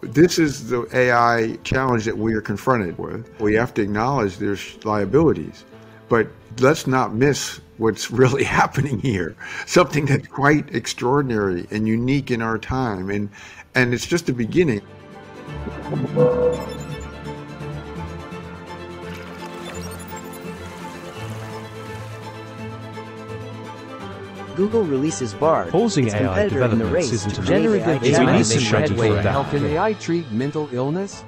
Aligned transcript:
This 0.00 0.38
is 0.38 0.68
the 0.68 0.86
AI 0.96 1.56
challenge 1.64 2.04
that 2.04 2.16
we 2.16 2.34
are 2.34 2.40
confronted 2.40 2.96
with. 2.98 3.28
We 3.40 3.54
have 3.54 3.74
to 3.74 3.82
acknowledge 3.82 4.38
there's 4.38 4.84
liabilities, 4.84 5.64
but 6.08 6.28
let's 6.60 6.86
not 6.86 7.14
miss 7.14 7.60
what's 7.78 8.10
really 8.22 8.44
happening 8.44 9.00
here. 9.00 9.36
Something 9.66 10.06
that's 10.06 10.28
quite 10.28 10.72
extraordinary 10.74 11.66
and 11.70 11.88
unique 11.88 12.30
in 12.30 12.42
our 12.42 12.58
time, 12.58 13.10
and 13.10 13.28
and 13.74 13.92
it's 13.92 14.06
just 14.06 14.26
the 14.26 14.32
beginning. 14.32 14.82
Google 24.58 24.82
releases 24.82 25.34
Bard, 25.34 25.70
Pausing 25.70 26.06
its 26.06 26.14
AI 26.16 26.18
competitor 26.18 26.62
in 26.64 26.70
the 26.70 26.76
developments 26.78 26.92
race 26.92 27.12
isn't 27.12 27.30
to 27.30 27.36
enough. 27.36 27.48
make 27.48 27.62
Generative 27.62 27.86
AI 27.86 28.08
It's 28.08 28.18
AI 28.18 28.22
a 28.22 28.26
makes 28.26 28.70
headway 28.70 29.08
for 29.10 29.56
in 29.56 29.62
that. 29.62 29.70
AI 29.70 29.92
treat 29.92 30.32
mental 30.32 30.68
illness. 30.72 31.24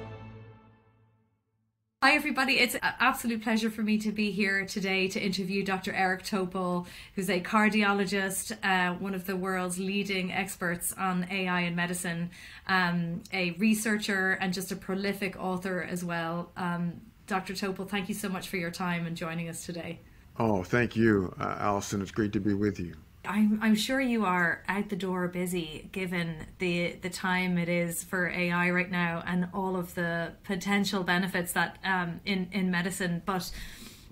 Hi, 2.03 2.11
everybody. 2.11 2.59
It's 2.59 2.75
an 2.75 2.81
absolute 2.99 3.41
pleasure 3.41 3.69
for 3.69 3.83
me 3.83 3.97
to 3.99 4.11
be 4.11 4.31
here 4.31 4.65
today 4.65 5.07
to 5.07 5.21
interview 5.21 5.63
Dr. 5.63 5.93
Eric 5.93 6.23
Topol, 6.23 6.87
who's 7.15 7.29
a 7.29 7.39
cardiologist, 7.39 8.51
uh, 8.65 8.95
one 8.95 9.13
of 9.15 9.25
the 9.25 9.37
world's 9.37 9.79
leading 9.79 10.33
experts 10.33 10.93
on 10.97 11.25
AI 11.31 11.61
in 11.61 11.73
medicine, 11.73 12.31
um, 12.67 13.23
a 13.31 13.51
researcher, 13.51 14.33
and 14.41 14.53
just 14.53 14.73
a 14.73 14.75
prolific 14.75 15.41
author 15.41 15.81
as 15.89 16.03
well. 16.03 16.51
Um, 16.57 16.99
Dr. 17.27 17.53
Topol, 17.53 17.87
thank 17.87 18.09
you 18.09 18.15
so 18.15 18.27
much 18.27 18.49
for 18.49 18.57
your 18.57 18.71
time 18.71 19.05
and 19.07 19.15
joining 19.15 19.47
us 19.47 19.65
today. 19.65 20.01
Oh, 20.37 20.63
thank 20.63 20.97
you, 20.97 21.33
uh, 21.39 21.55
Alison. 21.59 22.01
It's 22.01 22.11
great 22.11 22.33
to 22.33 22.41
be 22.41 22.53
with 22.53 22.77
you. 22.77 22.93
I'm, 23.25 23.59
I'm 23.61 23.75
sure 23.75 24.01
you 24.01 24.25
are 24.25 24.63
out 24.67 24.89
the 24.89 24.95
door 24.95 25.27
busy 25.27 25.89
given 25.91 26.47
the 26.57 26.93
the 27.01 27.09
time 27.09 27.57
it 27.57 27.69
is 27.69 28.03
for 28.03 28.29
AI 28.29 28.71
right 28.71 28.89
now 28.89 29.23
and 29.25 29.47
all 29.53 29.75
of 29.75 29.93
the 29.93 30.33
potential 30.43 31.03
benefits 31.03 31.53
that 31.53 31.77
um, 31.83 32.19
in 32.25 32.49
in 32.51 32.71
medicine. 32.71 33.21
But 33.25 33.51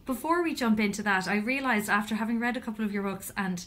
before 0.05 0.43
we 0.43 0.53
jump 0.53 0.79
into 0.79 1.01
that, 1.03 1.27
I 1.27 1.37
realized 1.37 1.89
after 1.89 2.15
having 2.15 2.39
read 2.39 2.55
a 2.55 2.61
couple 2.61 2.85
of 2.85 2.91
your 2.91 3.03
books 3.03 3.31
and 3.35 3.65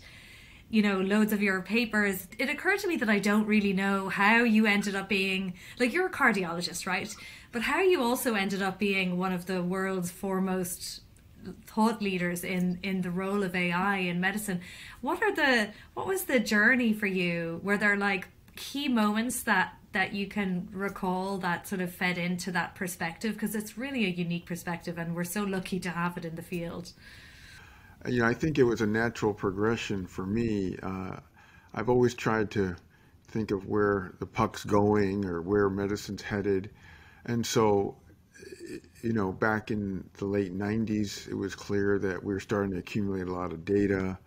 you 0.70 0.80
know 0.80 1.00
loads 1.00 1.32
of 1.32 1.42
your 1.42 1.60
papers, 1.62 2.28
it 2.38 2.48
occurred 2.48 2.78
to 2.80 2.88
me 2.88 2.96
that 2.96 3.10
I 3.10 3.18
don't 3.18 3.46
really 3.46 3.72
know 3.72 4.08
how 4.08 4.44
you 4.44 4.66
ended 4.66 4.94
up 4.94 5.08
being 5.08 5.54
like 5.80 5.92
you're 5.92 6.06
a 6.06 6.10
cardiologist, 6.10 6.86
right? 6.86 7.14
But 7.50 7.62
how 7.62 7.80
you 7.80 8.00
also 8.00 8.34
ended 8.34 8.62
up 8.62 8.78
being 8.78 9.18
one 9.18 9.32
of 9.32 9.46
the 9.46 9.62
world's 9.62 10.10
foremost 10.10 11.01
thought 11.66 12.02
leaders 12.02 12.44
in 12.44 12.78
in 12.82 13.02
the 13.02 13.10
role 13.10 13.42
of 13.42 13.54
AI 13.54 13.96
in 13.98 14.20
medicine. 14.20 14.60
What 15.00 15.22
are 15.22 15.34
the 15.34 15.70
what 15.94 16.06
was 16.06 16.24
the 16.24 16.40
journey 16.40 16.92
for 16.92 17.06
you? 17.06 17.60
Were 17.62 17.76
there 17.76 17.96
like 17.96 18.28
key 18.56 18.88
moments 18.88 19.42
that 19.44 19.74
that 19.92 20.12
you 20.12 20.26
can 20.26 20.68
recall 20.72 21.38
that 21.38 21.68
sort 21.68 21.80
of 21.80 21.92
fed 21.92 22.18
into 22.18 22.50
that 22.50 22.74
perspective 22.74 23.34
because 23.34 23.54
it's 23.54 23.76
really 23.76 24.04
a 24.04 24.08
unique 24.08 24.46
perspective 24.46 24.98
and 24.98 25.14
we're 25.14 25.24
so 25.24 25.42
lucky 25.42 25.78
to 25.78 25.90
have 25.90 26.16
it 26.16 26.24
in 26.24 26.34
the 26.34 26.42
field. 26.42 26.92
You 28.08 28.20
know, 28.20 28.26
I 28.26 28.34
think 28.34 28.58
it 28.58 28.64
was 28.64 28.80
a 28.80 28.86
natural 28.86 29.32
progression 29.32 30.06
for 30.06 30.26
me. 30.26 30.76
Uh, 30.82 31.16
I've 31.74 31.88
always 31.88 32.14
tried 32.14 32.50
to 32.52 32.74
think 33.28 33.50
of 33.50 33.66
where 33.66 34.14
the 34.18 34.26
puck's 34.26 34.64
going 34.64 35.24
or 35.24 35.40
where 35.40 35.68
medicine's 35.70 36.22
headed. 36.22 36.70
And 37.24 37.46
so, 37.46 37.96
you 39.02 39.12
know, 39.12 39.32
back 39.32 39.70
in 39.70 40.08
the 40.14 40.24
late 40.24 40.56
90s, 40.56 41.28
it 41.28 41.34
was 41.34 41.54
clear 41.54 41.98
that 41.98 42.22
we 42.22 42.32
were 42.32 42.40
starting 42.40 42.72
to 42.72 42.78
accumulate 42.78 43.28
a 43.28 43.32
lot 43.32 43.52
of 43.52 43.64
data. 43.64 44.18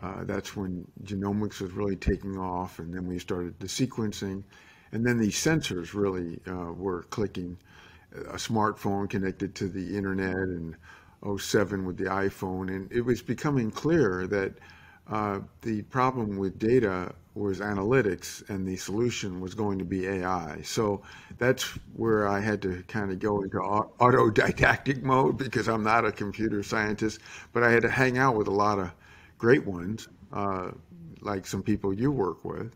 Uh, 0.00 0.24
that's 0.24 0.56
when 0.56 0.86
genomics 1.04 1.60
was 1.60 1.72
really 1.72 1.96
taking 1.96 2.36
off, 2.38 2.78
and 2.78 2.92
then 2.92 3.06
we 3.06 3.18
started 3.18 3.58
the 3.60 3.66
sequencing. 3.66 4.42
And 4.92 5.04
then 5.04 5.18
these 5.18 5.36
sensors 5.36 5.94
really 5.94 6.40
uh, 6.46 6.72
were 6.72 7.02
clicking. 7.04 7.58
A 8.12 8.36
smartphone 8.36 9.10
connected 9.10 9.54
to 9.56 9.68
the 9.68 9.96
internet 9.96 10.36
and 10.36 10.76
07 11.36 11.84
with 11.84 11.96
the 11.96 12.04
iPhone. 12.04 12.68
And 12.68 12.90
it 12.92 13.00
was 13.00 13.22
becoming 13.22 13.70
clear 13.70 14.26
that 14.28 14.54
uh, 15.10 15.40
the 15.62 15.82
problem 15.82 16.36
with 16.36 16.58
data 16.58 17.14
was 17.34 17.58
analytics 17.60 18.48
and 18.48 18.66
the 18.66 18.76
solution 18.76 19.40
was 19.40 19.54
going 19.54 19.78
to 19.78 19.84
be 19.84 20.06
AI. 20.06 20.60
So 20.62 21.02
that's 21.38 21.64
where 21.96 22.28
I 22.28 22.40
had 22.40 22.62
to 22.62 22.82
kind 22.86 23.10
of 23.10 23.18
go 23.18 23.42
into 23.42 23.58
autodidactic 23.58 25.02
mode 25.02 25.36
because 25.36 25.68
I'm 25.68 25.82
not 25.82 26.04
a 26.04 26.12
computer 26.12 26.62
scientist, 26.62 27.20
but 27.52 27.62
I 27.64 27.70
had 27.70 27.82
to 27.82 27.90
hang 27.90 28.18
out 28.18 28.36
with 28.36 28.46
a 28.46 28.52
lot 28.52 28.78
of 28.78 28.92
great 29.38 29.66
ones, 29.66 30.08
uh, 30.32 30.70
like 31.20 31.46
some 31.46 31.62
people 31.62 31.92
you 31.92 32.10
work 32.12 32.44
with. 32.44 32.74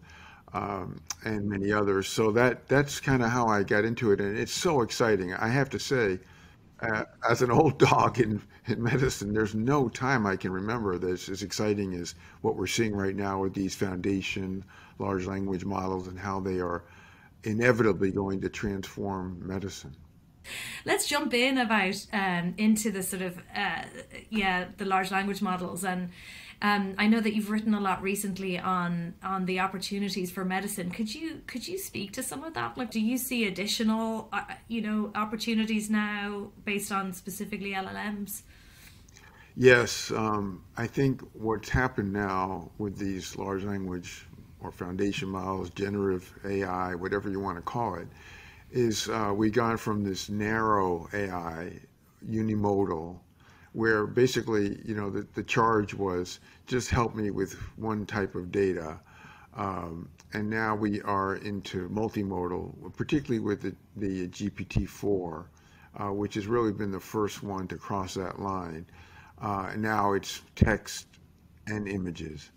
Um, 0.54 1.02
and 1.24 1.46
many 1.46 1.72
others. 1.72 2.08
So 2.08 2.30
that 2.32 2.68
that's 2.68 3.00
kind 3.00 3.22
of 3.22 3.28
how 3.28 3.48
I 3.48 3.62
got 3.62 3.84
into 3.84 4.12
it, 4.12 4.20
and 4.20 4.38
it's 4.38 4.52
so 4.52 4.80
exciting. 4.80 5.34
I 5.34 5.48
have 5.48 5.68
to 5.70 5.78
say, 5.78 6.18
uh, 6.80 7.04
as 7.28 7.42
an 7.42 7.50
old 7.50 7.78
dog 7.90 8.18
in, 8.18 8.42
in 8.66 8.82
medicine, 8.82 9.32
there's 9.32 9.54
no 9.54 9.88
time 9.88 10.26
I 10.26 10.36
can 10.36 10.52
remember 10.52 10.98
that's 10.98 11.28
as 11.28 11.42
exciting 11.42 11.94
as 11.94 12.14
what 12.42 12.56
we're 12.56 12.66
seeing 12.66 12.94
right 12.94 13.16
now 13.16 13.42
with 13.42 13.54
these 13.54 13.74
foundation 13.74 14.64
large 14.98 15.26
language 15.26 15.64
models 15.64 16.08
and 16.08 16.18
how 16.18 16.40
they 16.40 16.60
are 16.60 16.84
inevitably 17.44 18.10
going 18.10 18.40
to 18.40 18.48
transform 18.48 19.40
medicine. 19.46 19.94
Let's 20.84 21.06
jump 21.06 21.34
in 21.34 21.58
about 21.58 22.06
um, 22.12 22.54
into 22.56 22.90
the 22.90 23.02
sort 23.02 23.22
of 23.22 23.38
uh, 23.54 23.82
yeah 24.30 24.66
the 24.78 24.86
large 24.86 25.10
language 25.10 25.42
models 25.42 25.84
and 25.84 26.10
um, 26.60 26.94
I 26.98 27.06
know 27.06 27.20
that 27.20 27.34
you've 27.34 27.50
written 27.50 27.72
a 27.72 27.80
lot 27.80 28.02
recently 28.02 28.58
on 28.58 29.14
on 29.22 29.46
the 29.46 29.60
opportunities 29.60 30.30
for 30.30 30.44
medicine. 30.44 30.90
Could 30.90 31.14
you 31.14 31.42
could 31.46 31.68
you 31.68 31.78
speak 31.78 32.12
to 32.12 32.22
some 32.22 32.42
of 32.42 32.54
that? 32.54 32.76
Like, 32.76 32.90
do 32.90 33.00
you 33.00 33.16
see 33.16 33.46
additional 33.46 34.28
uh, 34.32 34.42
you 34.66 34.80
know 34.80 35.12
opportunities 35.14 35.88
now 35.88 36.50
based 36.64 36.90
on 36.90 37.12
specifically 37.12 37.72
LLMs? 37.72 38.42
Yes, 39.56 40.10
um, 40.12 40.62
I 40.76 40.86
think 40.86 41.20
what's 41.32 41.68
happened 41.68 42.12
now 42.12 42.70
with 42.78 42.96
these 42.96 43.36
large 43.36 43.64
language 43.64 44.26
or 44.60 44.72
foundation 44.72 45.28
models, 45.28 45.70
generative 45.70 46.32
AI, 46.44 46.94
whatever 46.94 47.28
you 47.28 47.40
want 47.40 47.56
to 47.56 47.62
call 47.62 47.94
it, 47.94 48.08
is 48.70 49.08
uh, 49.08 49.32
we 49.34 49.50
gone 49.50 49.76
from 49.76 50.04
this 50.04 50.28
narrow 50.28 51.08
AI, 51.12 51.72
unimodal, 52.28 53.18
where 53.72 54.06
basically, 54.06 54.80
you 54.84 54.94
know, 54.94 55.10
the, 55.10 55.26
the 55.34 55.42
charge 55.42 55.94
was 55.94 56.40
just 56.66 56.90
help 56.90 57.14
me 57.14 57.30
with 57.30 57.54
one 57.76 58.06
type 58.06 58.34
of 58.34 58.50
data. 58.50 58.98
Um, 59.54 60.08
and 60.32 60.48
now 60.48 60.74
we 60.74 61.00
are 61.02 61.36
into 61.36 61.88
multimodal, 61.88 62.94
particularly 62.96 63.40
with 63.40 63.62
the, 63.62 63.74
the 63.96 64.28
GPT-4, 64.28 65.44
uh, 65.96 66.04
which 66.12 66.34
has 66.34 66.46
really 66.46 66.72
been 66.72 66.90
the 66.90 67.00
first 67.00 67.42
one 67.42 67.66
to 67.68 67.76
cross 67.76 68.14
that 68.14 68.40
line. 68.40 68.86
Uh, 69.40 69.72
now 69.76 70.12
it's 70.12 70.42
text 70.54 71.06
and 71.66 71.88
images. 71.88 72.50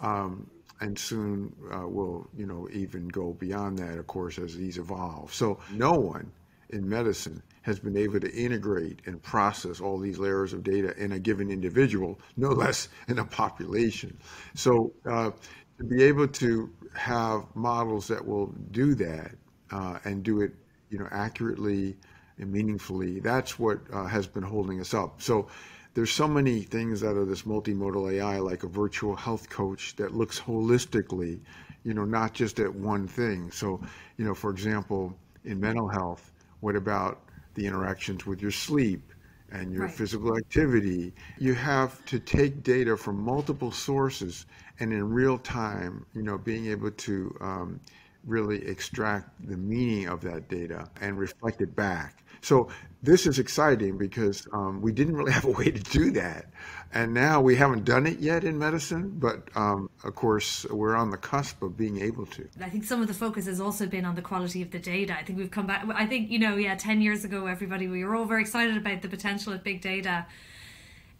Um, 0.00 0.48
and 0.80 0.98
soon 0.98 1.52
uh, 1.72 1.88
will, 1.88 2.28
you 2.36 2.46
know, 2.46 2.68
even 2.72 3.08
go 3.08 3.32
beyond 3.32 3.78
that, 3.78 3.98
of 3.98 4.06
course, 4.06 4.38
as 4.38 4.56
these 4.56 4.78
evolve. 4.78 5.34
So 5.34 5.58
no 5.72 5.92
one 5.92 6.30
in 6.70 6.88
medicine 6.88 7.42
has 7.68 7.78
been 7.78 7.98
able 7.98 8.18
to 8.18 8.34
integrate 8.34 9.02
and 9.04 9.22
process 9.22 9.78
all 9.78 9.98
these 9.98 10.18
layers 10.18 10.54
of 10.54 10.62
data 10.64 10.96
in 10.96 11.12
a 11.12 11.18
given 11.18 11.50
individual, 11.50 12.18
no 12.38 12.48
less 12.48 12.88
in 13.08 13.18
a 13.18 13.24
population. 13.24 14.16
So 14.54 14.90
uh, 15.04 15.30
to 15.76 15.84
be 15.84 16.02
able 16.02 16.28
to 16.28 16.70
have 16.94 17.44
models 17.54 18.08
that 18.08 18.26
will 18.26 18.46
do 18.70 18.94
that 18.94 19.32
uh, 19.70 19.98
and 20.04 20.22
do 20.22 20.40
it, 20.40 20.52
you 20.88 20.98
know, 20.98 21.08
accurately 21.10 21.96
and 22.38 22.50
meaningfully, 22.50 23.20
that's 23.20 23.58
what 23.58 23.78
uh, 23.92 24.06
has 24.06 24.26
been 24.26 24.42
holding 24.42 24.80
us 24.80 24.94
up. 24.94 25.20
So 25.20 25.48
there's 25.92 26.10
so 26.10 26.26
many 26.26 26.62
things 26.62 27.04
out 27.04 27.16
of 27.16 27.28
this 27.28 27.42
multimodal 27.42 28.14
AI, 28.14 28.38
like 28.38 28.62
a 28.62 28.68
virtual 28.68 29.14
health 29.14 29.50
coach 29.50 29.94
that 29.96 30.14
looks 30.14 30.40
holistically, 30.40 31.40
you 31.84 31.92
know, 31.92 32.06
not 32.06 32.32
just 32.32 32.60
at 32.60 32.74
one 32.74 33.06
thing. 33.06 33.50
So, 33.50 33.80
you 34.16 34.24
know, 34.24 34.34
for 34.34 34.50
example, 34.50 35.14
in 35.44 35.60
mental 35.60 35.88
health, 35.88 36.32
what 36.60 36.76
about 36.76 37.27
the 37.54 37.66
interactions 37.66 38.26
with 38.26 38.40
your 38.42 38.50
sleep 38.50 39.12
and 39.50 39.72
your 39.72 39.86
Right. 39.86 39.88
physical 39.88 40.36
activity? 40.36 41.14
You 41.38 41.54
have 41.54 42.04
to 42.06 42.18
take 42.18 42.62
data 42.62 42.96
from 42.96 43.20
multiple 43.20 43.70
sources 43.72 44.46
and 44.80 44.92
in 44.92 45.10
real 45.12 45.38
time, 45.38 46.06
you 46.14 46.22
know, 46.22 46.38
being 46.38 46.66
able 46.66 46.90
to 46.90 47.36
um, 47.40 47.80
really 48.24 48.66
extract 48.66 49.30
the 49.48 49.56
meaning 49.56 50.08
of 50.08 50.20
that 50.22 50.48
data 50.48 50.90
and 51.00 51.18
reflect 51.18 51.60
it 51.62 51.74
back. 51.76 52.24
So 52.40 52.68
this 53.02 53.26
is 53.26 53.38
exciting 53.38 53.96
because 53.96 54.46
um, 54.52 54.80
we 54.80 54.92
didn't 54.92 55.16
really 55.16 55.32
have 55.38 55.44
a 55.44 55.50
way 55.50 55.70
to 55.70 55.80
do 55.80 56.10
that. 56.12 56.46
And 56.92 57.12
now 57.12 57.42
we 57.42 57.54
haven't 57.54 57.84
done 57.84 58.06
it 58.06 58.18
yet 58.18 58.44
in 58.44 58.58
medicine, 58.58 59.12
but 59.18 59.48
um, 59.54 59.90
of 60.04 60.14
course, 60.14 60.64
we're 60.70 60.96
on 60.96 61.10
the 61.10 61.18
cusp 61.18 61.62
of 61.62 61.76
being 61.76 62.00
able 62.00 62.24
to. 62.26 62.48
I 62.62 62.70
think 62.70 62.84
some 62.84 63.02
of 63.02 63.08
the 63.08 63.14
focus 63.14 63.44
has 63.44 63.60
also 63.60 63.86
been 63.86 64.06
on 64.06 64.14
the 64.14 64.22
quality 64.22 64.62
of 64.62 64.70
the 64.70 64.78
data. 64.78 65.14
I 65.14 65.22
think 65.22 65.38
we've 65.38 65.50
come 65.50 65.66
back. 65.66 65.86
I 65.94 66.06
think 66.06 66.30
you 66.30 66.38
know, 66.38 66.56
yeah, 66.56 66.76
ten 66.76 67.02
years 67.02 67.24
ago, 67.24 67.46
everybody 67.46 67.88
we 67.88 68.04
were 68.04 68.16
all 68.16 68.24
very 68.24 68.40
excited 68.40 68.76
about 68.78 69.02
the 69.02 69.08
potential 69.08 69.52
of 69.52 69.62
big 69.62 69.82
data, 69.82 70.24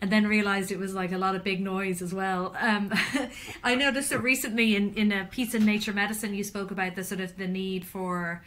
and 0.00 0.10
then 0.10 0.26
realized 0.26 0.72
it 0.72 0.78
was 0.78 0.94
like 0.94 1.12
a 1.12 1.18
lot 1.18 1.34
of 1.34 1.44
big 1.44 1.60
noise 1.60 2.00
as 2.00 2.14
well. 2.14 2.56
Um, 2.58 2.90
I 3.62 3.74
noticed 3.74 4.08
that 4.08 4.20
recently 4.20 4.74
in 4.74 4.94
in 4.94 5.12
a 5.12 5.26
piece 5.26 5.54
in 5.54 5.66
Nature 5.66 5.92
Medicine, 5.92 6.32
you 6.32 6.44
spoke 6.44 6.70
about 6.70 6.96
the 6.96 7.04
sort 7.04 7.20
of 7.20 7.36
the 7.36 7.46
need 7.46 7.84
for 7.84 8.42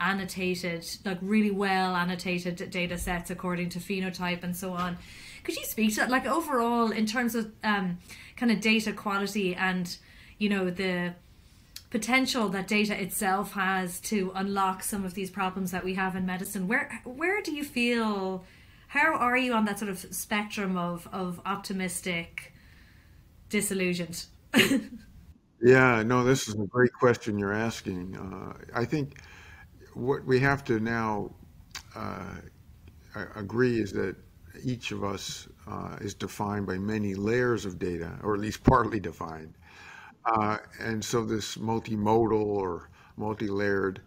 annotated, 0.00 0.84
like 1.04 1.18
really 1.20 1.50
well 1.50 1.94
annotated 1.94 2.70
data 2.70 2.98
sets 2.98 3.30
according 3.30 3.68
to 3.70 3.78
phenotype 3.78 4.42
and 4.42 4.56
so 4.56 4.72
on. 4.72 4.98
Could 5.44 5.56
you 5.56 5.64
speak 5.64 5.90
to 5.94 6.00
that, 6.00 6.10
like 6.10 6.26
overall, 6.26 6.90
in 6.90 7.06
terms 7.06 7.34
of 7.34 7.50
um, 7.64 7.98
kind 8.36 8.52
of 8.52 8.60
data 8.60 8.92
quality 8.92 9.54
and, 9.54 9.96
you 10.38 10.48
know, 10.48 10.70
the 10.70 11.14
potential 11.90 12.48
that 12.50 12.68
data 12.68 13.00
itself 13.00 13.52
has 13.52 14.00
to 14.00 14.32
unlock 14.34 14.82
some 14.82 15.04
of 15.04 15.14
these 15.14 15.30
problems 15.30 15.70
that 15.70 15.84
we 15.84 15.94
have 15.94 16.16
in 16.16 16.26
medicine? 16.26 16.68
Where 16.68 17.00
where 17.04 17.42
do 17.42 17.52
you 17.52 17.64
feel? 17.64 18.44
How 18.88 19.14
are 19.14 19.36
you 19.36 19.52
on 19.52 19.64
that 19.66 19.78
sort 19.78 19.90
of 19.90 19.98
spectrum 19.98 20.76
of 20.76 21.08
of 21.12 21.40
optimistic, 21.46 22.52
disillusioned? 23.48 24.26
yeah, 25.62 26.02
no, 26.02 26.24
this 26.24 26.48
is 26.48 26.54
a 26.54 26.66
great 26.66 26.92
question 26.92 27.38
you're 27.38 27.52
asking. 27.52 28.16
Uh, 28.16 28.52
I 28.74 28.84
think 28.84 29.18
what 29.98 30.24
we 30.24 30.38
have 30.38 30.64
to 30.64 30.78
now 30.78 31.30
uh, 31.96 32.36
agree 33.34 33.80
is 33.80 33.92
that 33.92 34.14
each 34.62 34.92
of 34.92 35.02
us 35.04 35.48
uh, 35.66 35.96
is 36.00 36.14
defined 36.14 36.66
by 36.66 36.78
many 36.78 37.14
layers 37.14 37.64
of 37.64 37.78
data, 37.78 38.16
or 38.22 38.34
at 38.34 38.40
least 38.40 38.62
partly 38.62 39.00
defined. 39.00 39.54
Uh, 40.24 40.58
and 40.80 41.04
so 41.04 41.24
this 41.24 41.56
multimodal 41.56 42.44
or 42.44 42.90
multi-layered 43.16 44.00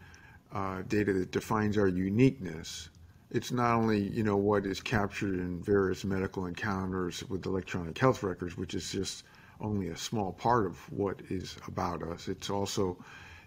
uh, 0.54 0.82
data 0.88 1.12
that 1.14 1.32
defines 1.32 1.78
our 1.78 1.88
uniqueness, 1.88 2.90
it's 3.30 3.52
not 3.52 3.76
only 3.76 4.00
you 4.00 4.24
know 4.24 4.38
what 4.38 4.66
is 4.66 4.82
captured 4.82 5.36
in 5.40 5.62
various 5.62 6.04
medical 6.04 6.46
encounters 6.46 7.24
with 7.30 7.46
electronic 7.46 7.98
health 7.98 8.24
records, 8.24 8.58
which 8.58 8.74
is 8.74 8.92
just 8.92 9.24
only 9.60 9.90
a 9.90 9.98
small 9.98 10.34
part 10.34 10.66
of 10.66 10.78
what 10.92 11.22
is 11.30 11.58
about 11.68 12.02
us. 12.04 12.28
It's 12.28 12.50
also 12.50 12.98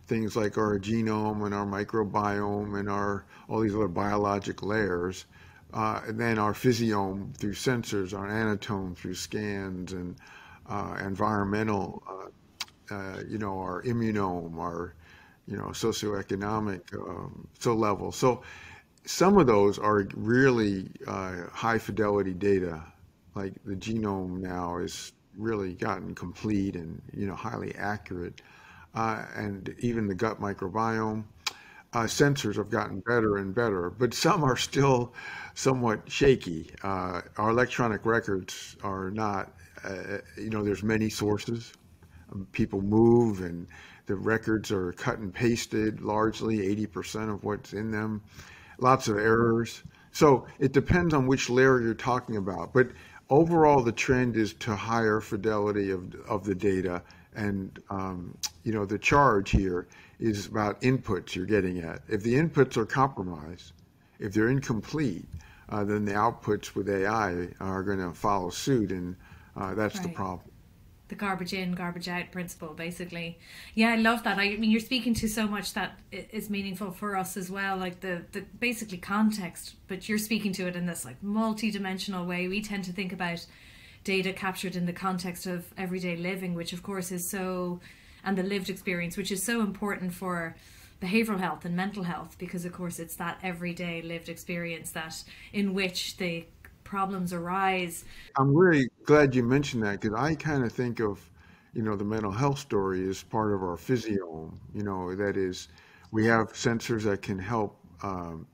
things 0.07 0.37
like 0.37 0.59
our 0.59 0.79
genome 0.79 1.45
and 1.45 1.55
our 1.55 1.67
microbiome 1.67 2.79
and 2.79 2.89
our 2.89 3.25
all 3.49 3.61
these 3.61 3.75
other 3.75 3.89
biologic 3.89 4.63
layers, 4.63 5.27
uh, 5.73 6.01
and 6.07 6.19
then 6.19 6.39
our 6.39 6.53
physiome 6.53 7.37
through 7.37 7.55
sensors, 7.55 8.17
our 8.17 8.29
anatome 8.29 8.97
through 8.97 9.15
scans 9.15 9.93
and 9.93 10.17
uh, 10.69 10.97
environmental, 11.01 12.03
uh, 12.09 12.95
uh 12.95 13.21
you 13.29 13.39
know, 13.39 13.59
our 13.59 13.83
immunome, 13.83 14.59
our 14.59 14.95
you 15.47 15.57
know 15.57 15.67
socioeconomic 15.67 16.95
um, 16.95 17.47
so 17.59 17.75
level. 17.75 18.13
So 18.13 18.43
some 19.07 19.39
of 19.39 19.47
those 19.47 19.79
are 19.79 20.07
really 20.15 20.91
uh, 21.07 21.47
high 21.53 21.79
fidelity 21.79 22.33
data, 22.33 22.83
like 23.35 23.53
the 23.65 23.75
genome 23.75 24.39
now 24.39 24.79
is 24.79 25.13
really 25.37 25.75
gotten 25.75 26.15
complete 26.15 26.77
and 26.77 27.03
you 27.13 27.27
know 27.27 27.35
highly 27.35 27.75
accurate 27.75 28.41
uh, 28.95 29.25
and 29.35 29.75
even 29.79 30.07
the 30.07 30.15
gut 30.15 30.41
microbiome. 30.41 31.25
Uh, 31.93 32.05
sensors 32.05 32.57
have 32.57 32.71
gotten 32.71 33.01
better 33.01 33.37
and 33.37 33.55
better, 33.55 33.89
but 33.89 34.13
some 34.13 34.43
are 34.43 34.57
still 34.57 35.15
somewhat 35.55 36.01
shaky. 36.11 36.71
Uh, 36.83 37.21
our 37.37 37.51
electronic 37.51 38.05
records 38.05 38.77
are 38.83 39.11
not, 39.11 39.53
uh, 39.85 40.19
you 40.37 40.51
know, 40.51 40.65
there's 40.65 40.83
many 40.83 41.09
sources. 41.09 41.73
Um, 42.33 42.49
people 42.51 42.83
move 42.83 43.43
and 43.43 43.69
the 44.07 44.17
records 44.17 44.73
are 44.73 44.93
cut 44.93 45.19
and 45.19 45.33
pasted 45.33 46.01
largely, 46.01 46.59
80% 46.59 47.33
of 47.33 47.45
what's 47.45 47.73
in 47.73 47.93
them. 47.93 48.23
Lots 48.79 49.07
of 49.07 49.17
errors. 49.17 49.83
So 50.11 50.47
it 50.59 50.73
depends 50.73 51.15
on 51.15 51.27
which 51.27 51.49
layer 51.49 51.81
you're 51.81 51.95
talking 51.95 52.37
about. 52.37 52.73
But 52.73 52.89
overall, 53.31 53.83
the 53.83 53.93
trend 53.93 54.37
is 54.37 54.53
to 54.55 54.75
higher 54.75 55.21
fidelity 55.21 55.91
of, 55.91 56.15
of 56.29 56.45
the 56.45 56.55
data 56.55 57.03
and 57.35 57.79
um, 57.91 58.37
you 58.63 58.73
know 58.73 58.85
the 58.85 58.99
charge 58.99 59.51
here 59.51 59.87
is 60.21 60.47
about 60.47 60.81
inputs 60.83 61.35
you're 61.35 61.47
getting 61.47 61.81
at. 61.81 62.03
If 62.09 62.23
the 62.23 62.35
inputs 62.35 62.77
are 62.77 62.87
compromised, 62.87 63.73
if 64.19 64.33
they're 64.33 64.49
incomplete, 64.49 65.27
uh, 65.69 65.85
then 65.85 66.05
the 66.05 66.13
outputs 66.13 66.75
with 66.75 66.89
AI 66.89 67.49
are 67.61 67.83
going 67.83 67.99
to 67.99 68.13
follow 68.13 68.51
suit, 68.51 68.91
and 68.91 69.17
uh, 69.57 69.75
that's 69.75 69.97
right. 69.97 70.09
the 70.09 70.13
problem. 70.13 70.51
The 71.09 71.15
garbage 71.15 71.53
in, 71.53 71.73
garbage 71.73 72.09
out 72.09 72.33
principle, 72.33 72.69
basically. 72.69 73.39
Yeah, 73.75 73.91
I 73.91 73.97
love 73.97 74.25
that. 74.25 74.39
I 74.39 74.57
mean, 74.57 74.71
you're 74.71 74.81
speaking 74.81 75.13
to 75.15 75.29
so 75.29 75.47
much 75.47 75.75
that 75.75 75.99
is 76.11 76.49
meaningful 76.49 76.93
for 76.93 77.15
us 77.15 77.37
as 77.37 77.51
well, 77.51 77.77
like 77.77 78.01
the, 78.01 78.23
the 78.33 78.41
basically 78.59 78.97
context, 78.97 79.75
but 79.87 80.09
you're 80.09 80.17
speaking 80.17 80.53
to 80.55 80.67
it 80.67 80.77
in 80.77 80.87
this 80.87 81.05
like 81.05 81.23
multi-dimensional 81.23 82.25
way. 82.25 82.49
We 82.49 82.63
tend 82.63 82.85
to 82.85 82.93
think 82.93 83.13
about 83.13 83.45
data 84.05 84.33
captured 84.33 84.77
in 84.77 84.87
the 84.87 84.93
context 84.93 85.47
of 85.47 85.73
everyday 85.77 86.17
living, 86.17 86.55
which 86.55 86.73
of 86.73 86.83
course 86.83 87.11
is 87.11 87.31
so, 87.31 87.81
and 88.23 88.39
the 88.39 88.43
lived 88.43 88.71
experience, 88.71 89.17
which 89.17 89.33
is 89.33 89.45
so 89.45 89.61
important 89.61 90.13
for 90.13 90.55
behavioral 91.03 91.41
health 91.41 91.65
and 91.65 91.75
mental 91.75 92.03
health, 92.03 92.37
because 92.39 92.65
of 92.65 92.73
course 92.73 92.99
it's 92.99 93.17
that 93.17 93.39
everyday 93.43 94.03
lived 94.03 94.29
experience 94.29 94.91
that 94.93 95.25
in 95.53 95.75
which 95.75 96.17
the 96.19 96.47
problems 96.85 97.33
arise. 97.33 98.05
I'm 98.37 98.55
really 98.55 98.89
glad 99.05 99.35
you 99.35 99.43
mentioned 99.43 99.83
that 99.83 100.01
because 100.01 100.17
I 100.17 100.35
kind 100.35 100.65
of 100.65 100.73
think 100.73 101.01
of, 101.01 101.19
you 101.73 101.83
know, 101.83 101.97
the 101.97 102.05
mental 102.05 102.31
health 102.31 102.59
story 102.59 103.09
as 103.09 103.23
part 103.23 103.53
of 103.53 103.63
our 103.63 103.77
physiome. 103.77 104.53
You 104.75 104.85
know, 104.85 105.15
that 105.15 105.37
is, 105.37 105.69
we 106.13 106.27
have 106.27 106.53
sensors 106.53 107.03
that 107.03 107.23
can 107.23 107.39
help 107.39 107.77
um, 108.03 108.47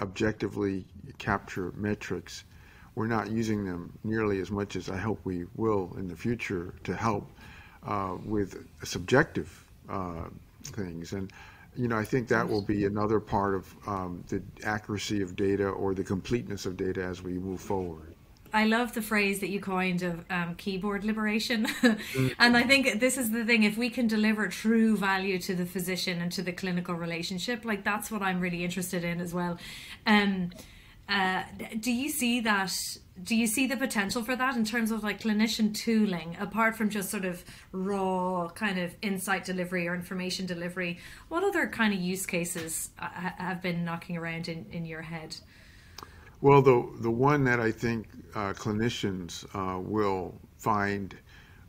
objectively 0.00 0.86
capture 1.18 1.72
metrics 1.76 2.44
we're 2.94 3.06
not 3.06 3.30
using 3.30 3.64
them 3.64 3.92
nearly 4.04 4.40
as 4.40 4.50
much 4.50 4.76
as 4.76 4.90
I 4.90 4.96
hope 4.96 5.20
we 5.24 5.46
will 5.56 5.94
in 5.96 6.08
the 6.08 6.16
future 6.16 6.74
to 6.84 6.94
help 6.94 7.26
uh, 7.86 8.16
with 8.24 8.66
subjective 8.84 9.64
uh, 9.88 10.24
things. 10.62 11.12
And 11.12 11.32
you 11.74 11.88
know, 11.88 11.96
I 11.96 12.04
think 12.04 12.28
that 12.28 12.46
will 12.46 12.62
be 12.62 12.84
another 12.84 13.18
part 13.18 13.54
of 13.54 13.74
um, 13.86 14.24
the 14.28 14.42
accuracy 14.64 15.22
of 15.22 15.36
data 15.36 15.68
or 15.68 15.94
the 15.94 16.04
completeness 16.04 16.66
of 16.66 16.76
data 16.76 17.02
as 17.02 17.22
we 17.22 17.32
move 17.32 17.60
forward. 17.60 18.14
I 18.54 18.66
love 18.66 18.92
the 18.92 19.00
phrase 19.00 19.40
that 19.40 19.48
you 19.48 19.60
coined 19.60 20.02
of 20.02 20.24
um, 20.28 20.54
keyboard 20.56 21.04
liberation. 21.04 21.66
and 22.38 22.54
I 22.54 22.64
think 22.64 23.00
this 23.00 23.16
is 23.16 23.30
the 23.30 23.46
thing 23.46 23.62
if 23.62 23.78
we 23.78 23.88
can 23.88 24.06
deliver 24.06 24.46
true 24.48 24.94
value 24.94 25.38
to 25.38 25.54
the 25.54 25.64
physician 25.64 26.20
and 26.20 26.30
to 26.32 26.42
the 26.42 26.52
clinical 26.52 26.94
relationship, 26.94 27.64
like 27.64 27.82
that's 27.82 28.10
what 28.10 28.20
I'm 28.20 28.40
really 28.40 28.62
interested 28.62 29.04
in 29.04 29.20
as 29.20 29.32
well. 29.32 29.58
Um, 30.06 30.50
uh, 31.08 31.42
do 31.80 31.92
you 31.92 32.08
see 32.08 32.40
that? 32.40 32.72
Do 33.22 33.36
you 33.36 33.46
see 33.46 33.66
the 33.66 33.76
potential 33.76 34.24
for 34.24 34.34
that 34.36 34.56
in 34.56 34.64
terms 34.64 34.90
of 34.90 35.02
like 35.02 35.20
clinician 35.20 35.74
tooling, 35.74 36.36
apart 36.40 36.76
from 36.76 36.88
just 36.88 37.10
sort 37.10 37.24
of 37.24 37.44
raw 37.72 38.48
kind 38.48 38.78
of 38.78 38.94
insight 39.02 39.44
delivery 39.44 39.86
or 39.86 39.94
information 39.94 40.46
delivery? 40.46 40.98
What 41.28 41.44
other 41.44 41.66
kind 41.66 41.92
of 41.92 42.00
use 42.00 42.24
cases 42.24 42.90
uh, 42.98 43.08
have 43.10 43.60
been 43.60 43.84
knocking 43.84 44.16
around 44.16 44.48
in, 44.48 44.66
in 44.70 44.86
your 44.86 45.02
head? 45.02 45.36
Well, 46.40 46.62
the 46.62 46.88
the 47.00 47.10
one 47.10 47.44
that 47.44 47.60
I 47.60 47.70
think 47.70 48.08
uh, 48.34 48.52
clinicians 48.54 49.44
uh, 49.54 49.78
will 49.80 50.34
find 50.56 51.14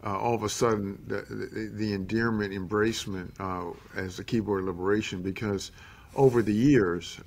uh, 0.06 0.18
all 0.18 0.36
of 0.36 0.44
a 0.44 0.50
sudden 0.50 1.04
the, 1.08 1.22
the, 1.30 1.72
the 1.74 1.94
endearment, 1.94 2.54
embracement 2.54 3.32
uh, 3.40 3.74
as 3.96 4.18
the 4.18 4.24
keyboard 4.24 4.63
liberation, 4.63 5.22
because 5.22 5.72
over 6.16 6.42
the 6.42 6.54
years 6.54 7.20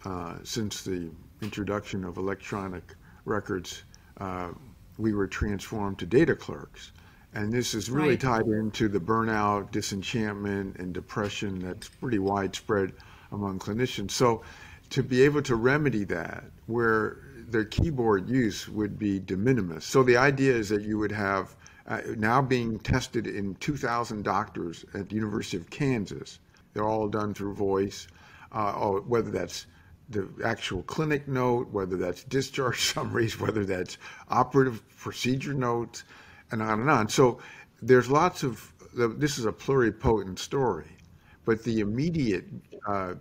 since 0.45 0.83
the 0.83 1.11
introduction 1.43 2.05
of 2.05 2.17
electronic 2.17 2.95
records, 3.25 3.83
uh, 4.19 4.51
we 4.99 5.13
were 5.13 5.27
transformed 5.27 5.99
to 5.99 6.07
data 6.07 6.35
clerks. 6.35 6.93
And 7.35 7.53
this 7.53 7.75
is 7.75 7.91
really 7.91 8.11
right. 8.11 8.21
tied 8.21 8.47
into 8.47 8.89
the 8.89 8.99
burnout, 8.99 9.71
disenchantment, 9.71 10.77
and 10.77 10.95
depression 10.95 11.59
that's 11.59 11.89
pretty 11.89 12.19
widespread 12.19 12.93
among 13.33 13.59
clinicians. 13.59 14.13
So, 14.13 14.43
to 14.89 15.03
be 15.03 15.23
able 15.23 15.43
to 15.43 15.57
remedy 15.57 16.05
that, 16.05 16.45
where 16.67 17.19
their 17.49 17.65
keyboard 17.65 18.29
use 18.29 18.69
would 18.69 18.99
be 18.99 19.19
de 19.19 19.37
minimis. 19.37 19.85
So, 19.85 20.03
the 20.03 20.17
idea 20.17 20.55
is 20.55 20.69
that 20.71 20.83
you 20.83 20.97
would 20.97 21.13
have 21.13 21.57
uh, 21.87 22.01
now 22.17 22.41
being 22.41 22.79
tested 22.79 23.27
in 23.27 23.55
2,000 23.57 24.23
doctors 24.23 24.85
at 24.95 25.09
the 25.09 25.15
University 25.15 25.57
of 25.57 25.69
Kansas. 25.69 26.39
They're 26.73 26.89
all 26.89 27.09
done 27.09 27.35
through 27.35 27.55
voice, 27.55 28.09
uh, 28.53 28.73
or 28.73 29.01
whether 29.03 29.31
that's 29.31 29.67
the 30.09 30.29
actual 30.45 30.83
clinic 30.83 31.27
note, 31.27 31.71
whether 31.71 31.97
that's 31.97 32.25
discharge 32.25 32.81
summaries, 32.93 33.39
whether 33.41 33.65
that's 33.65 33.99
operative 34.29 34.83
procedure 34.97 35.55
notes, 35.55 36.05
and 36.51 36.63
on 36.63 36.81
and 36.81 36.91
on. 36.91 37.09
So 37.09 37.39
there's 37.83 38.11
lots 38.11 38.43
of, 38.43 38.73
this 38.95 39.39
is 39.39 39.47
a 39.47 39.53
pluripotent 39.53 40.39
story, 40.39 40.97
but 41.45 41.63
the 41.65 41.81
immediate 41.81 42.45
uh, 42.87 43.15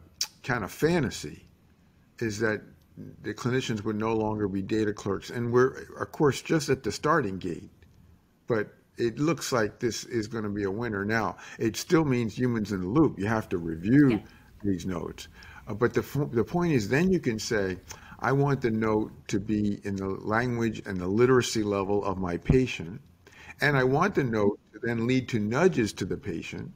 kind 0.43 0.63
of 0.63 0.71
fantasy 0.71 1.45
is 2.19 2.39
that 2.39 2.61
the 3.23 3.33
clinicians 3.33 3.83
would 3.83 3.97
no 3.97 4.13
longer 4.15 4.47
be 4.47 4.61
data 4.61 4.93
clerks. 4.93 5.29
And 5.29 5.51
we're, 5.51 5.87
of 5.99 6.11
course, 6.11 6.41
just 6.41 6.69
at 6.69 6.83
the 6.83 6.91
starting 6.91 7.37
gate, 7.37 7.69
but 8.47 8.69
it 8.97 9.19
looks 9.19 9.51
like 9.51 9.79
this 9.79 10.05
is 10.05 10.27
going 10.27 10.43
to 10.43 10.49
be 10.49 10.63
a 10.63 10.71
winner. 10.71 11.03
Now, 11.03 11.37
it 11.59 11.75
still 11.75 12.05
means 12.05 12.37
humans 12.37 12.71
in 12.71 12.81
the 12.81 12.87
loop. 12.87 13.19
You 13.19 13.25
have 13.25 13.49
to 13.49 13.57
review 13.57 14.09
yeah. 14.11 14.19
these 14.63 14.85
notes. 14.85 15.27
Uh, 15.67 15.73
but 15.73 15.93
the, 15.93 16.01
the 16.31 16.43
point 16.43 16.73
is, 16.73 16.89
then 16.89 17.11
you 17.11 17.19
can 17.19 17.39
say, 17.39 17.77
I 18.19 18.31
want 18.31 18.61
the 18.61 18.71
note 18.71 19.11
to 19.27 19.39
be 19.39 19.79
in 19.83 19.95
the 19.95 20.07
language 20.07 20.81
and 20.85 20.97
the 20.97 21.07
literacy 21.07 21.63
level 21.63 22.03
of 22.05 22.17
my 22.17 22.37
patient. 22.37 23.01
And 23.61 23.77
I 23.77 23.83
want 23.83 24.15
the 24.15 24.23
note 24.23 24.59
to 24.73 24.79
then 24.81 25.07
lead 25.07 25.29
to 25.29 25.39
nudges 25.39 25.93
to 25.93 26.05
the 26.05 26.17
patient, 26.17 26.71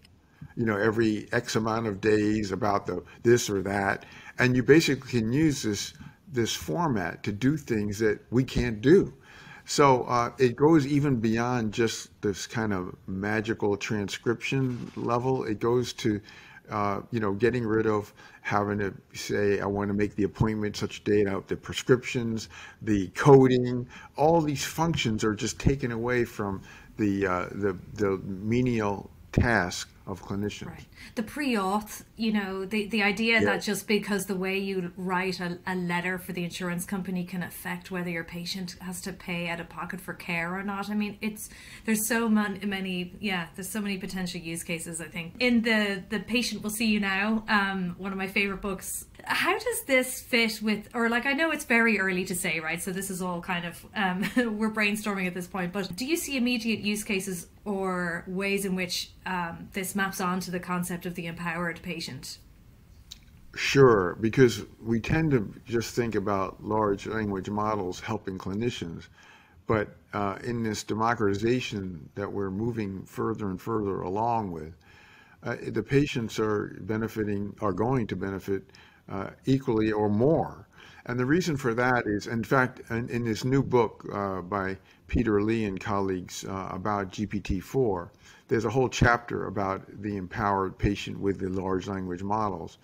you 0.55 0.65
know, 0.65 0.77
every 0.77 1.27
X 1.31 1.55
amount 1.55 1.88
of 1.88 2.01
days 2.01 2.51
about 2.51 2.86
the 2.86 3.03
this 3.24 3.50
or 3.50 3.62
that, 3.63 4.05
and 4.38 4.55
you 4.55 4.63
basically 4.63 5.10
can 5.10 5.31
use 5.31 5.63
this 5.63 5.93
this 6.31 6.53
format 6.53 7.24
to 7.24 7.31
do 7.31 7.58
things 7.58 8.00
that 8.00 8.19
we 8.31 8.43
can't 8.43 8.81
do. 8.81 9.13
So 9.65 10.03
uh, 10.03 10.31
it 10.39 10.55
goes 10.55 10.88
even 10.88 11.19
beyond 11.19 11.74
just 11.74 12.10
this 12.22 12.48
kind 12.48 12.74
of 12.74 12.96
magical 13.08 13.77
transcription 13.77 14.91
level. 14.96 15.43
It 15.43 15.60
goes 15.60 15.93
to 15.93 16.22
uh, 16.70 17.02
you 17.12 17.20
know, 17.20 17.34
getting 17.34 17.66
rid 17.66 17.88
of 17.88 18.14
having 18.42 18.80
to 18.80 18.94
say, 19.14 19.60
I 19.60 19.66
want 19.66 19.90
to 19.90 19.94
make 19.94 20.16
the 20.16 20.24
appointment 20.24 20.76
such 20.76 21.04
date 21.04 21.28
out, 21.28 21.48
the 21.48 21.56
prescriptions, 21.56 22.50
the 22.82 23.08
coding, 23.10 23.88
all 24.16 24.42
these 24.42 24.64
functions 24.64 25.24
are 25.24 25.36
just 25.36 25.60
taken 25.60 25.92
away 25.92 26.26
from 26.26 26.62
the, 26.98 27.28
uh, 27.28 27.46
the, 27.52 27.78
the 27.94 28.18
menial 28.24 29.10
task 29.32 29.90
of 30.08 30.24
clinicians. 30.24 30.68
Right. 30.68 30.86
The 31.16 31.24
pre-auth, 31.24 32.04
you 32.20 32.34
know, 32.34 32.66
the, 32.66 32.86
the 32.88 33.02
idea 33.02 33.36
yeah. 33.36 33.46
that 33.46 33.62
just 33.62 33.88
because 33.88 34.26
the 34.26 34.36
way 34.36 34.58
you 34.58 34.92
write 34.98 35.40
a, 35.40 35.58
a 35.66 35.74
letter 35.76 36.18
for 36.18 36.34
the 36.34 36.44
insurance 36.44 36.84
company 36.84 37.24
can 37.24 37.42
affect 37.42 37.92
whether 37.92 38.10
your 38.10 38.26
patient 38.26 38.76
has 38.82 39.00
to 39.02 39.14
pay 39.14 39.48
out 39.48 39.62
of 39.62 39.70
pocket 39.70 40.02
for 40.02 40.14
care 40.14 40.54
or 40.54 40.62
not. 40.62 40.90
I 40.90 40.96
mean, 40.96 41.18
it's 41.22 41.50
there's 41.86 42.06
so 42.08 42.28
many, 42.28 42.66
many 42.66 43.14
yeah, 43.22 43.48
there's 43.56 43.70
so 43.70 43.80
many 43.80 43.98
potential 43.98 44.42
use 44.42 44.64
cases. 44.64 45.00
I 45.00 45.06
think 45.06 45.36
in 45.40 45.62
the 45.62 46.04
the 46.10 46.20
patient 46.20 46.62
will 46.62 46.70
see 46.72 46.88
you 46.88 47.00
now. 47.00 47.46
Um, 47.48 47.96
one 47.98 48.12
of 48.12 48.18
my 48.18 48.28
favorite 48.28 48.62
books. 48.62 49.06
How 49.26 49.58
does 49.58 49.84
this 49.84 50.22
fit 50.22 50.62
with, 50.62 50.88
or 50.94 51.10
like 51.10 51.26
I 51.26 51.34
know 51.34 51.52
it's 51.52 51.66
very 51.66 52.00
early 52.00 52.26
to 52.26 52.36
say, 52.36 52.60
right? 52.60 52.82
So 52.82 52.92
this 52.92 53.10
is 53.10 53.22
all 53.22 53.42
kind 53.42 53.66
of 53.66 53.86
um, 53.96 54.26
we're 54.58 54.72
brainstorming 54.72 55.28
at 55.28 55.34
this 55.34 55.48
point. 55.48 55.72
But 55.72 55.96
do 55.96 56.06
you 56.06 56.18
see 56.18 56.36
immediate 56.36 56.80
use 56.80 57.04
cases 57.04 57.48
or 57.66 58.24
ways 58.28 58.66
in 58.66 58.76
which 58.76 59.12
um, 59.26 59.70
this 59.74 59.96
maps 59.96 60.20
onto 60.20 60.52
the 60.52 60.60
concept 60.60 61.06
of 61.06 61.16
the 61.16 61.28
empowered 61.28 61.82
patient? 61.82 62.09
Sure, 63.56 64.16
because 64.22 64.66
we 64.82 65.00
tend 65.00 65.32
to 65.32 65.54
just 65.66 65.96
think 65.96 66.16
about 66.16 66.63
large 66.63 67.08
language 67.08 67.50
models 67.50 68.00
helping 68.00 68.38
clinicians, 68.38 69.08
but 69.68 69.98
uh, 70.13 70.38
in 70.44 70.63
this 70.63 70.84
democratization 70.84 72.10
that 72.16 72.32
we're 72.32 72.51
moving 72.51 73.04
further 73.04 73.50
and 73.50 73.62
further 73.62 74.01
along 74.01 74.51
with, 74.51 74.78
uh, 75.44 75.56
the 75.68 75.84
patients 75.84 76.39
are 76.39 76.78
benefiting, 76.82 77.56
are 77.62 77.74
going 77.74 78.08
to 78.08 78.16
benefit 78.16 78.70
uh, 79.10 79.32
equally 79.46 79.92
or 79.92 80.10
more. 80.10 80.69
And 81.06 81.20
the 81.20 81.25
reason 81.25 81.58
for 81.58 81.74
that 81.74 82.06
is, 82.06 82.27
in 82.27 82.44
fact, 82.44 82.82
in, 82.89 83.10
in 83.10 83.24
this 83.24 83.46
new 83.46 83.63
book 83.63 84.06
uh, 84.13 84.41
by 84.41 84.77
Peter 85.08 85.41
Lee 85.41 85.65
and 85.65 85.79
colleagues 85.79 86.46
uh, 86.46 86.70
about 86.72 87.12
GPT-4, 87.12 88.10
there's 88.48 88.65
a 88.65 88.70
whole 88.70 88.89
chapter 88.89 89.48
about 89.48 89.82
the 90.01 90.18
empowered 90.18 90.77
patient 90.77 91.20
with 91.20 91.39
the 91.39 91.50
large 91.50 91.88
language 91.88 92.24
models. 92.24 92.77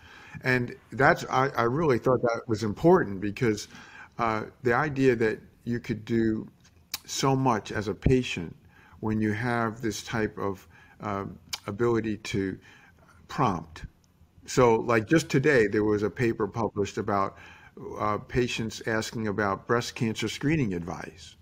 And 0.43 0.75
that's, 0.91 1.25
I, 1.29 1.49
I 1.49 1.63
really 1.63 1.99
thought 1.99 2.21
that 2.21 2.41
was 2.47 2.63
important 2.63 3.19
because 3.21 3.67
uh, 4.17 4.43
the 4.63 4.73
idea 4.73 5.15
that 5.15 5.39
you 5.63 5.79
could 5.79 6.05
do 6.05 6.47
so 7.05 7.35
much 7.35 7.71
as 7.71 7.87
a 7.87 7.93
patient 7.93 8.55
when 8.99 9.19
you 9.19 9.33
have 9.33 9.81
this 9.81 10.03
type 10.03 10.37
of 10.37 10.67
uh, 11.01 11.25
ability 11.67 12.17
to 12.17 12.57
prompt. 13.27 13.85
So, 14.45 14.75
like 14.75 15.07
just 15.07 15.29
today, 15.29 15.67
there 15.67 15.83
was 15.83 16.03
a 16.03 16.09
paper 16.09 16.47
published 16.47 16.97
about 16.97 17.37
uh, 17.99 18.17
patients 18.17 18.81
asking 18.87 19.27
about 19.27 19.67
breast 19.67 19.95
cancer 19.95 20.27
screening 20.27 20.73
advice, 20.73 21.35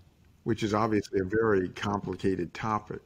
which 0.44 0.62
is 0.62 0.74
obviously 0.74 1.20
a 1.20 1.24
very 1.24 1.68
complicated 1.70 2.52
topic 2.54 3.00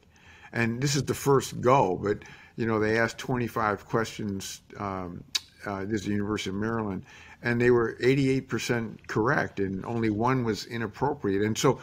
and 0.53 0.81
this 0.81 0.95
is 0.95 1.03
the 1.03 1.13
first 1.13 1.61
go, 1.61 1.99
but 2.01 2.19
you 2.55 2.65
know 2.65 2.79
they 2.79 2.97
asked 2.97 3.17
25 3.17 3.85
questions. 3.85 4.61
Um, 4.77 5.23
uh, 5.65 5.81
this 5.85 6.01
is 6.01 6.05
the 6.05 6.11
University 6.11 6.51
of 6.51 6.55
Maryland, 6.55 7.03
and 7.43 7.59
they 7.59 7.69
were 7.69 7.97
88% 8.01 8.97
correct, 9.07 9.59
and 9.59 9.85
only 9.85 10.09
one 10.09 10.45
was 10.45 10.65
inappropriate. 10.67 11.41
And 11.41 11.57
so, 11.57 11.81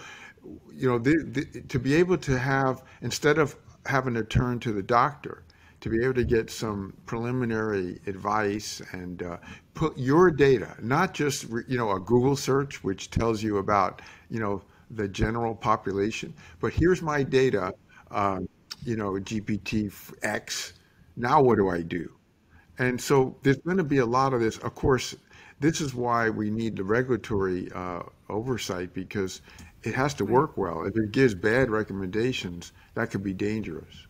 you 0.73 0.89
know, 0.89 0.99
the, 0.99 1.15
the, 1.31 1.61
to 1.61 1.79
be 1.79 1.95
able 1.95 2.17
to 2.17 2.39
have 2.39 2.83
instead 3.03 3.37
of 3.37 3.55
having 3.85 4.15
to 4.15 4.25
turn 4.25 4.61
to 4.61 4.73
the 4.73 4.83
doctor, 4.83 5.43
to 5.81 5.89
be 5.91 6.03
able 6.03 6.15
to 6.15 6.25
get 6.25 6.51
some 6.51 6.93
preliminary 7.07 8.01
advice 8.07 8.81
and 8.93 9.23
uh, 9.23 9.37
put 9.75 9.97
your 9.99 10.31
data, 10.31 10.77
not 10.83 11.15
just 11.15 11.45
you 11.69 11.77
know 11.79 11.93
a 11.93 12.01
Google 12.01 12.37
search 12.37 12.83
which 12.85 13.11
tells 13.11 13.43
you 13.43 13.59
about 13.59 14.03
you 14.31 14.41
know 14.41 14.63
the 14.91 15.09
general 15.09 15.55
population, 15.55 16.33
but 16.61 16.73
here's 16.73 17.03
my 17.03 17.23
data. 17.23 17.75
Um, 18.11 18.49
you 18.85 18.97
know, 18.97 19.13
GPT 19.15 19.91
X. 20.23 20.75
Now 21.17 21.43
what 21.43 21.57
do 21.57 21.69
I 21.71 21.83
do? 21.83 22.13
And 22.79 23.01
so 23.01 23.37
there's 23.43 23.59
going 23.59 23.77
to 23.79 23.85
be 23.85 23.99
a 23.99 24.07
lot 24.07 24.33
of 24.33 24.41
this. 24.41 24.57
Of 24.59 24.75
course, 24.75 25.15
this 25.61 25.81
is 25.81 25.95
why 25.95 26.31
we 26.31 26.51
need 26.51 26.77
the 26.77 26.85
regulatory 26.85 27.71
uh, 27.73 28.03
oversight 28.29 28.93
because 28.95 29.43
it 29.83 29.95
has 29.95 30.15
to 30.15 30.25
work 30.25 30.57
well. 30.57 30.85
If 30.85 30.97
it 30.97 31.13
gives 31.13 31.35
bad 31.35 31.71
recommendations, 31.71 32.73
that 32.95 33.11
could 33.11 33.23
be 33.23 33.33
dangerous. 33.35 34.07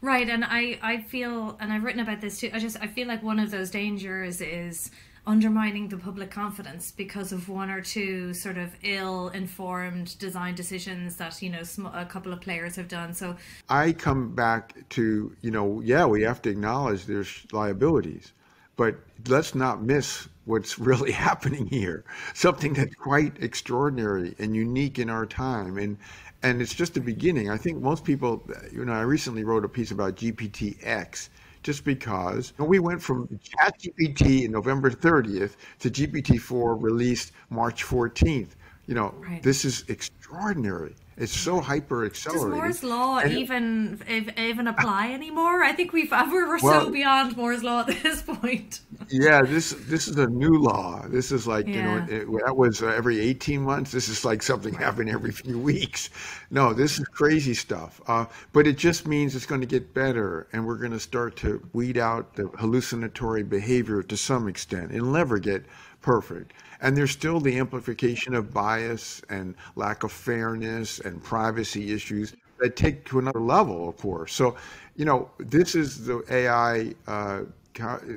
Right, 0.00 0.28
and 0.28 0.44
I 0.44 0.78
I 0.82 1.02
feel, 1.02 1.56
and 1.60 1.72
I've 1.72 1.84
written 1.84 2.00
about 2.00 2.20
this 2.20 2.40
too. 2.40 2.50
I 2.52 2.58
just 2.58 2.76
I 2.80 2.86
feel 2.86 3.08
like 3.08 3.22
one 3.22 3.38
of 3.38 3.50
those 3.50 3.70
dangers 3.70 4.40
is 4.40 4.90
undermining 5.28 5.88
the 5.88 5.96
public 5.98 6.30
confidence 6.30 6.90
because 6.90 7.32
of 7.32 7.50
one 7.50 7.68
or 7.68 7.82
two 7.82 8.32
sort 8.32 8.56
of 8.56 8.74
ill-informed 8.82 10.18
design 10.18 10.54
decisions 10.54 11.16
that 11.16 11.40
you 11.42 11.50
know 11.50 11.62
a 11.92 12.06
couple 12.06 12.32
of 12.32 12.40
players 12.40 12.76
have 12.76 12.88
done 12.88 13.12
so 13.12 13.36
i 13.68 13.92
come 13.92 14.34
back 14.34 14.74
to 14.88 15.36
you 15.42 15.50
know 15.50 15.82
yeah 15.82 16.06
we 16.06 16.22
have 16.22 16.40
to 16.40 16.48
acknowledge 16.48 17.04
there's 17.04 17.46
liabilities 17.52 18.32
but 18.78 18.96
let's 19.26 19.54
not 19.54 19.82
miss 19.82 20.26
what's 20.46 20.78
really 20.78 21.12
happening 21.28 21.66
here 21.66 22.04
something 22.32 22.72
that's 22.72 22.94
quite 22.94 23.36
extraordinary 23.42 24.34
and 24.38 24.56
unique 24.56 24.98
in 24.98 25.10
our 25.10 25.26
time 25.26 25.76
and 25.76 25.98
and 26.42 26.62
it's 26.62 26.74
just 26.74 26.94
the 26.94 27.00
beginning 27.00 27.50
i 27.50 27.58
think 27.58 27.82
most 27.82 28.04
people 28.04 28.42
you 28.72 28.86
know 28.86 28.94
i 28.94 29.02
recently 29.02 29.44
wrote 29.44 29.64
a 29.66 29.68
piece 29.68 29.90
about 29.90 30.16
gptx 30.16 31.28
just 31.62 31.84
because 31.84 32.52
we 32.58 32.78
went 32.78 33.02
from 33.02 33.26
ChatGPT 33.26 34.44
in 34.44 34.52
November 34.52 34.90
30th 34.90 35.56
to 35.80 35.90
GPT-4 35.90 36.80
released 36.80 37.32
March 37.50 37.84
14th. 37.84 38.50
You 38.86 38.94
know, 38.94 39.14
right. 39.18 39.42
this 39.42 39.64
is 39.64 39.84
extraordinary. 39.88 40.94
It's 41.20 41.36
so 41.36 41.60
hyper 41.60 42.04
accelerated. 42.04 42.50
Does 42.50 42.58
Moore's 42.58 42.84
law 42.84 43.18
and 43.18 43.32
even 43.32 44.00
even 44.36 44.68
apply 44.68 45.12
anymore? 45.12 45.64
I 45.64 45.72
think 45.72 45.92
we've 45.92 46.12
we're 46.12 46.60
well, 46.60 46.84
so 46.84 46.90
beyond 46.90 47.36
Moore's 47.36 47.64
law 47.64 47.80
at 47.80 48.02
this 48.04 48.22
point. 48.22 48.80
yeah, 49.10 49.42
this 49.42 49.70
this 49.72 50.06
is 50.06 50.16
a 50.16 50.28
new 50.28 50.60
law. 50.60 51.04
This 51.08 51.32
is 51.32 51.44
like 51.44 51.66
yeah. 51.66 51.74
you 51.74 51.82
know 51.82 51.96
it, 52.08 52.44
that 52.46 52.56
was 52.56 52.82
uh, 52.82 52.86
every 52.86 53.18
eighteen 53.18 53.62
months. 53.62 53.90
This 53.90 54.08
is 54.08 54.24
like 54.24 54.44
something 54.44 54.72
happening 54.72 55.12
every 55.12 55.32
few 55.32 55.58
weeks. 55.58 56.10
No, 56.50 56.72
this 56.72 57.00
is 57.00 57.08
crazy 57.08 57.54
stuff. 57.54 58.00
Uh, 58.06 58.26
but 58.52 58.68
it 58.68 58.78
just 58.78 59.04
means 59.08 59.34
it's 59.34 59.46
going 59.46 59.60
to 59.60 59.66
get 59.66 59.92
better, 59.92 60.46
and 60.52 60.64
we're 60.64 60.78
going 60.78 60.92
to 60.92 61.00
start 61.00 61.36
to 61.38 61.68
weed 61.72 61.98
out 61.98 62.36
the 62.36 62.46
hallucinatory 62.58 63.42
behavior 63.42 64.04
to 64.04 64.16
some 64.16 64.46
extent. 64.46 64.92
It'll 64.94 65.10
never 65.10 65.40
get 65.40 65.64
perfect. 66.00 66.52
And 66.80 66.96
there's 66.96 67.10
still 67.10 67.40
the 67.40 67.58
amplification 67.58 68.34
of 68.34 68.52
bias 68.52 69.20
and 69.28 69.54
lack 69.74 70.04
of 70.04 70.12
fairness 70.12 71.00
and 71.00 71.22
privacy 71.22 71.92
issues 71.92 72.34
that 72.58 72.76
take 72.76 73.04
to 73.06 73.18
another 73.18 73.40
level, 73.40 73.88
of 73.88 73.96
course. 73.96 74.32
So, 74.32 74.56
you 74.96 75.04
know, 75.04 75.30
this 75.38 75.74
is 75.74 76.04
the 76.04 76.22
AI 76.30 76.94
uh, 77.06 77.42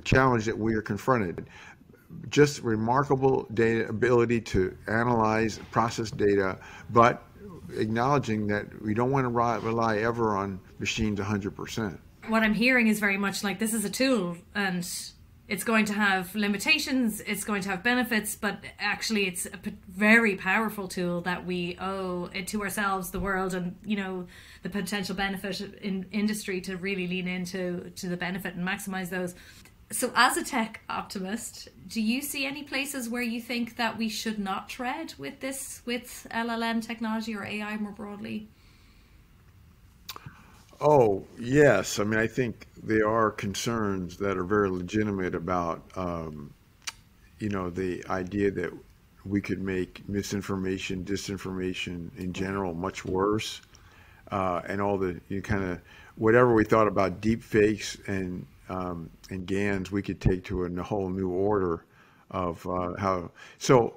challenge 0.03 0.45
that 0.45 0.57
we 0.57 0.75
are 0.75 0.81
confronted. 0.81 1.47
Just 2.29 2.61
remarkable 2.61 3.47
data 3.53 3.87
ability 3.87 4.41
to 4.41 4.75
analyze, 4.87 5.59
process 5.71 6.11
data, 6.11 6.57
but 6.89 7.23
acknowledging 7.77 8.47
that 8.47 8.81
we 8.81 8.93
don't 8.93 9.11
want 9.11 9.25
to 9.25 9.29
rely 9.65 9.97
ever 9.99 10.35
on 10.35 10.59
machines 10.79 11.19
100%. 11.19 11.97
What 12.27 12.43
I'm 12.43 12.53
hearing 12.53 12.87
is 12.87 12.99
very 12.99 13.17
much 13.17 13.43
like 13.43 13.59
this 13.59 13.73
is 13.73 13.85
a 13.85 13.89
tool 13.89 14.37
and 14.53 14.85
it's 15.51 15.65
going 15.65 15.83
to 15.83 15.91
have 15.91 16.33
limitations, 16.33 17.19
it's 17.19 17.43
going 17.43 17.61
to 17.61 17.67
have 17.67 17.83
benefits, 17.83 18.37
but 18.37 18.63
actually 18.79 19.27
it's 19.27 19.45
a 19.47 19.59
very 19.89 20.37
powerful 20.37 20.87
tool 20.87 21.19
that 21.21 21.45
we 21.45 21.77
owe 21.81 22.29
it 22.33 22.47
to 22.47 22.61
ourselves, 22.61 23.11
the 23.11 23.19
world, 23.19 23.53
and 23.53 23.75
you 23.83 23.97
know 23.97 24.27
the 24.63 24.69
potential 24.69 25.13
benefit 25.13 25.59
in 25.81 26.05
industry 26.13 26.61
to 26.61 26.77
really 26.77 27.05
lean 27.05 27.27
into 27.27 27.91
to 27.97 28.07
the 28.07 28.15
benefit 28.15 28.55
and 28.55 28.65
maximize 28.65 29.09
those. 29.09 29.35
So, 29.91 30.13
as 30.15 30.37
a 30.37 30.43
tech 30.45 30.79
optimist, 30.87 31.67
do 31.85 32.01
you 32.01 32.21
see 32.21 32.45
any 32.45 32.63
places 32.63 33.09
where 33.09 33.21
you 33.21 33.41
think 33.41 33.75
that 33.75 33.97
we 33.97 34.07
should 34.07 34.39
not 34.39 34.69
tread 34.69 35.15
with 35.17 35.41
this, 35.41 35.81
with 35.85 36.27
LLM 36.31 36.81
technology 36.81 37.35
or 37.35 37.43
AI 37.43 37.75
more 37.75 37.91
broadly? 37.91 38.47
Oh, 40.81 41.23
yes. 41.39 41.99
I 41.99 42.03
mean, 42.03 42.19
I 42.19 42.27
think 42.27 42.67
there 42.83 43.07
are 43.07 43.29
concerns 43.31 44.17
that 44.17 44.37
are 44.37 44.43
very 44.43 44.69
legitimate 44.69 45.35
about, 45.35 45.83
um, 45.95 46.53
you 47.39 47.49
know, 47.49 47.69
the 47.69 48.05
idea 48.09 48.51
that 48.51 48.71
we 49.25 49.41
could 49.41 49.61
make 49.61 50.07
misinformation, 50.09 51.03
disinformation 51.05 52.09
in 52.17 52.33
general 52.33 52.73
much 52.73 53.05
worse, 53.05 53.61
uh, 54.31 54.61
and 54.67 54.81
all 54.81 54.97
the 54.97 55.19
you 55.29 55.37
know, 55.37 55.41
kind 55.41 55.63
of 55.63 55.81
whatever 56.17 56.53
we 56.53 56.63
thought 56.65 56.87
about 56.87 57.21
deep 57.21 57.43
fakes 57.43 57.97
and 58.07 58.45
um, 58.69 59.09
and 59.29 59.47
GANs 59.47 59.91
we 59.91 60.01
could 60.01 60.21
take 60.21 60.45
to 60.45 60.65
a 60.65 60.83
whole 60.83 61.09
new 61.09 61.29
order 61.29 61.85
of 62.31 62.65
uh, 62.67 62.93
how. 62.97 63.31
So 63.59 63.95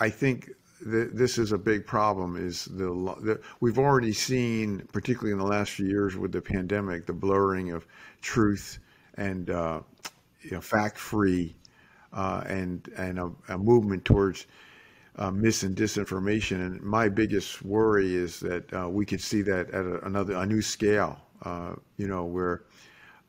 I 0.00 0.10
think 0.10 0.50
th- 0.82 1.10
this 1.12 1.38
is 1.38 1.52
a 1.52 1.58
big 1.58 1.86
problem. 1.86 2.36
Is 2.36 2.66
the, 2.66 2.86
the 3.20 3.40
we've 3.60 3.78
already 3.78 4.12
seen, 4.12 4.86
particularly 4.92 5.32
in 5.32 5.38
the 5.38 5.46
last 5.46 5.72
few 5.72 5.86
years 5.86 6.16
with 6.16 6.32
the 6.32 6.40
pandemic, 6.40 7.06
the 7.06 7.12
blurring 7.12 7.72
of 7.72 7.86
truth 8.20 8.78
and 9.16 9.50
uh, 9.50 9.80
you 10.42 10.52
know, 10.52 10.60
fact-free, 10.60 11.54
uh, 12.12 12.42
and 12.46 12.88
and 12.96 13.18
a, 13.18 13.30
a, 13.48 13.58
movement 13.58 14.04
towards 14.04 14.46
uh, 15.16 15.30
mis 15.30 15.62
and 15.62 15.76
disinformation. 15.76 16.66
And 16.66 16.82
my 16.82 17.08
biggest 17.08 17.62
worry 17.62 18.14
is 18.14 18.40
that 18.40 18.72
uh, 18.72 18.88
we 18.88 19.06
could 19.06 19.20
see 19.20 19.42
that 19.42 19.70
at 19.70 19.84
a, 19.84 20.04
another 20.06 20.36
a 20.36 20.46
new 20.46 20.62
scale. 20.62 21.18
Uh, 21.42 21.74
you 21.98 22.08
know, 22.08 22.24
where 22.24 22.62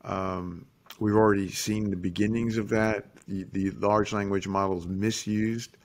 um, 0.04 0.64
we've 0.98 1.14
already 1.14 1.50
seen 1.50 1.90
the 1.90 1.96
beginnings 1.96 2.56
of 2.56 2.68
that. 2.70 3.04
The, 3.26 3.44
the 3.52 3.70
large 3.72 4.14
language 4.14 4.48
models 4.48 4.86
misused 4.86 5.76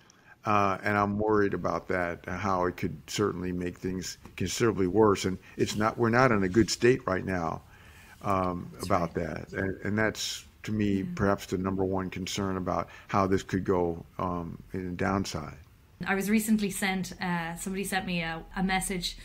uh, 0.45 0.77
and 0.83 0.97
I'm 0.97 1.17
worried 1.17 1.53
about 1.53 1.87
that, 1.87 2.25
how 2.25 2.65
it 2.65 2.77
could 2.77 2.97
certainly 3.07 3.51
make 3.51 3.77
things 3.77 4.17
considerably 4.35 4.87
worse. 4.87 5.25
And 5.25 5.37
it's 5.57 5.75
not, 5.75 5.97
we're 5.97 6.09
not 6.09 6.31
in 6.31 6.43
a 6.43 6.49
good 6.49 6.69
state 6.69 7.05
right 7.07 7.25
now 7.25 7.61
um, 8.21 8.71
about 8.81 9.15
right. 9.15 9.27
that. 9.27 9.53
And, 9.53 9.77
and, 9.83 9.97
that's, 9.97 10.45
to 10.63 10.71
me, 10.71 10.97
yeah. 10.97 11.03
perhaps 11.15 11.45
the 11.45 11.57
number 11.57 11.85
one 11.85 12.09
concern 12.09 12.57
about 12.57 12.89
how 13.07 13.25
this 13.25 13.43
could 13.43 13.63
go 13.63 14.05
um, 14.19 14.61
in 14.73 14.95
downside. 14.95 15.57
I 16.05 16.15
was 16.15 16.29
recently 16.29 16.69
sent, 16.69 17.13
uh, 17.21 17.55
somebody 17.55 17.85
sent 17.85 18.05
me 18.05 18.21
a, 18.21 18.43
a 18.57 18.63
message 18.63 19.17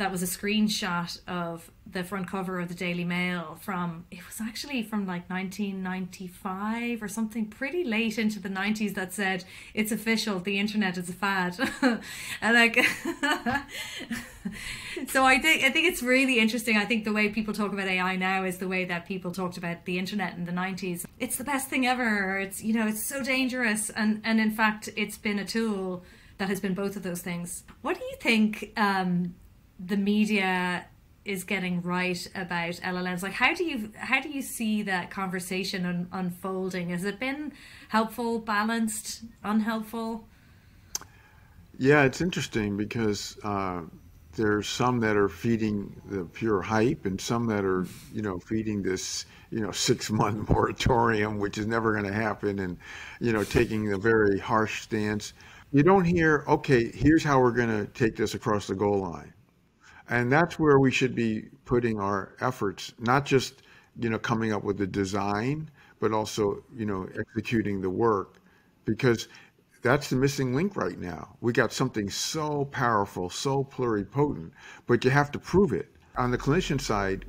that 0.00 0.10
was 0.10 0.22
a 0.22 0.26
screenshot 0.26 1.20
of 1.28 1.70
the 1.84 2.02
front 2.02 2.26
cover 2.26 2.58
of 2.58 2.68
the 2.68 2.74
Daily 2.74 3.04
Mail 3.04 3.58
from 3.60 4.06
it 4.10 4.26
was 4.26 4.40
actually 4.40 4.82
from 4.82 5.06
like 5.06 5.28
1995 5.28 7.02
or 7.02 7.08
something 7.08 7.44
pretty 7.44 7.84
late 7.84 8.18
into 8.18 8.40
the 8.40 8.48
90s 8.48 8.94
that 8.94 9.12
said 9.12 9.44
it's 9.74 9.92
official 9.92 10.40
the 10.40 10.58
internet 10.58 10.96
is 10.96 11.10
a 11.10 11.12
fad. 11.12 11.54
And 12.40 12.54
like 12.54 12.76
so 15.06 15.26
I 15.26 15.38
think 15.38 15.64
I 15.64 15.70
think 15.70 15.86
it's 15.86 16.02
really 16.02 16.38
interesting. 16.38 16.78
I 16.78 16.86
think 16.86 17.04
the 17.04 17.12
way 17.12 17.28
people 17.28 17.52
talk 17.52 17.74
about 17.74 17.86
AI 17.86 18.16
now 18.16 18.44
is 18.44 18.56
the 18.56 18.68
way 18.68 18.86
that 18.86 19.04
people 19.04 19.32
talked 19.32 19.58
about 19.58 19.84
the 19.84 19.98
internet 19.98 20.34
in 20.34 20.46
the 20.46 20.52
90s 20.52 21.04
it's 21.18 21.36
the 21.36 21.44
best 21.44 21.68
thing 21.68 21.86
ever. 21.86 22.38
It's 22.38 22.64
you 22.64 22.72
know 22.72 22.86
it's 22.86 23.04
so 23.04 23.22
dangerous. 23.22 23.90
And 23.90 24.22
and 24.24 24.40
in 24.40 24.50
fact 24.50 24.88
it's 24.96 25.18
been 25.18 25.38
a 25.38 25.44
tool 25.44 26.04
that 26.38 26.48
has 26.48 26.58
been 26.58 26.72
both 26.72 26.96
of 26.96 27.02
those 27.02 27.20
things. 27.20 27.64
What 27.82 27.98
do 27.98 28.04
you 28.06 28.16
think 28.16 28.72
um, 28.78 29.34
the 29.84 29.96
media 29.96 30.84
is 31.24 31.44
getting 31.44 31.82
right 31.82 32.28
about 32.34 32.72
LLMs. 32.74 33.22
Like, 33.22 33.32
how 33.32 33.54
do 33.54 33.64
you 33.64 33.92
how 33.96 34.20
do 34.20 34.30
you 34.30 34.42
see 34.42 34.82
that 34.82 35.10
conversation 35.10 35.84
un- 35.84 36.08
unfolding? 36.12 36.90
Has 36.90 37.04
it 37.04 37.18
been 37.18 37.52
helpful, 37.88 38.38
balanced, 38.38 39.24
unhelpful? 39.44 40.26
Yeah, 41.78 42.02
it's 42.04 42.20
interesting 42.20 42.76
because 42.76 43.38
uh, 43.42 43.82
there's 44.34 44.68
some 44.68 45.00
that 45.00 45.16
are 45.16 45.28
feeding 45.28 46.00
the 46.06 46.24
pure 46.24 46.60
hype, 46.60 47.06
and 47.06 47.20
some 47.20 47.46
that 47.46 47.64
are 47.64 47.86
you 48.12 48.22
know 48.22 48.38
feeding 48.38 48.82
this 48.82 49.26
you 49.50 49.60
know 49.60 49.70
six 49.70 50.10
month 50.10 50.48
moratorium, 50.50 51.38
which 51.38 51.58
is 51.58 51.66
never 51.66 51.92
going 51.92 52.06
to 52.06 52.12
happen, 52.12 52.58
and 52.60 52.78
you 53.20 53.32
know 53.32 53.44
taking 53.44 53.92
a 53.92 53.98
very 53.98 54.38
harsh 54.38 54.82
stance. 54.82 55.32
You 55.72 55.84
don't 55.84 56.04
hear, 56.04 56.44
okay, 56.48 56.90
here's 56.90 57.22
how 57.22 57.40
we're 57.40 57.52
going 57.52 57.68
to 57.68 57.86
take 57.92 58.16
this 58.16 58.34
across 58.34 58.66
the 58.66 58.74
goal 58.74 58.98
line 58.98 59.32
and 60.10 60.30
that's 60.30 60.58
where 60.58 60.80
we 60.80 60.90
should 60.90 61.14
be 61.14 61.44
putting 61.64 62.00
our 62.00 62.34
efforts, 62.40 62.92
not 62.98 63.24
just, 63.24 63.62
you 63.98 64.10
know, 64.10 64.18
coming 64.18 64.52
up 64.52 64.64
with 64.64 64.76
the 64.76 64.86
design, 64.86 65.70
but 66.00 66.12
also, 66.12 66.64
you 66.76 66.84
know, 66.84 67.08
executing 67.18 67.80
the 67.80 67.88
work 67.88 68.38
because 68.84 69.28
that's 69.82 70.10
the 70.10 70.16
missing 70.16 70.52
link 70.52 70.76
right 70.76 70.98
now. 70.98 71.36
We 71.40 71.52
got 71.52 71.72
something 71.72 72.10
so 72.10 72.64
powerful, 72.66 73.30
so 73.30 73.62
pluripotent, 73.62 74.50
but 74.86 75.04
you 75.04 75.10
have 75.12 75.30
to 75.30 75.38
prove 75.38 75.72
it. 75.72 75.88
On 76.16 76.32
the 76.32 76.38
clinician 76.38 76.80
side, 76.80 77.24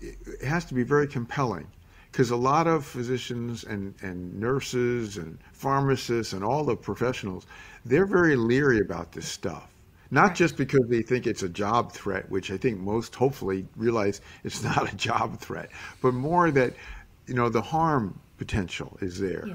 it 0.00 0.42
has 0.42 0.64
to 0.66 0.74
be 0.74 0.82
very 0.82 1.06
compelling 1.06 1.66
because 2.10 2.30
a 2.30 2.36
lot 2.36 2.66
of 2.66 2.86
physicians 2.86 3.64
and, 3.64 3.94
and 4.00 4.32
nurses 4.40 5.18
and 5.18 5.38
pharmacists 5.52 6.32
and 6.32 6.42
all 6.42 6.64
the 6.64 6.76
professionals, 6.76 7.46
they're 7.84 8.06
very 8.06 8.34
leery 8.34 8.80
about 8.80 9.12
this 9.12 9.28
stuff 9.28 9.73
not 10.10 10.34
just 10.34 10.56
because 10.56 10.86
they 10.88 11.02
think 11.02 11.26
it's 11.26 11.42
a 11.42 11.48
job 11.48 11.92
threat, 11.92 12.30
which 12.30 12.50
I 12.50 12.56
think 12.56 12.78
most 12.80 13.14
hopefully 13.14 13.66
realize 13.76 14.20
it's 14.42 14.62
not 14.70 14.92
a 14.92 14.96
job 14.96 15.38
threat, 15.38 15.70
but 16.02 16.14
more 16.14 16.50
that, 16.50 16.74
you 17.26 17.34
know, 17.34 17.48
the 17.48 17.62
harm 17.62 18.18
potential 18.38 18.96
is 19.00 19.18
there. 19.18 19.46
Yeah. 19.46 19.54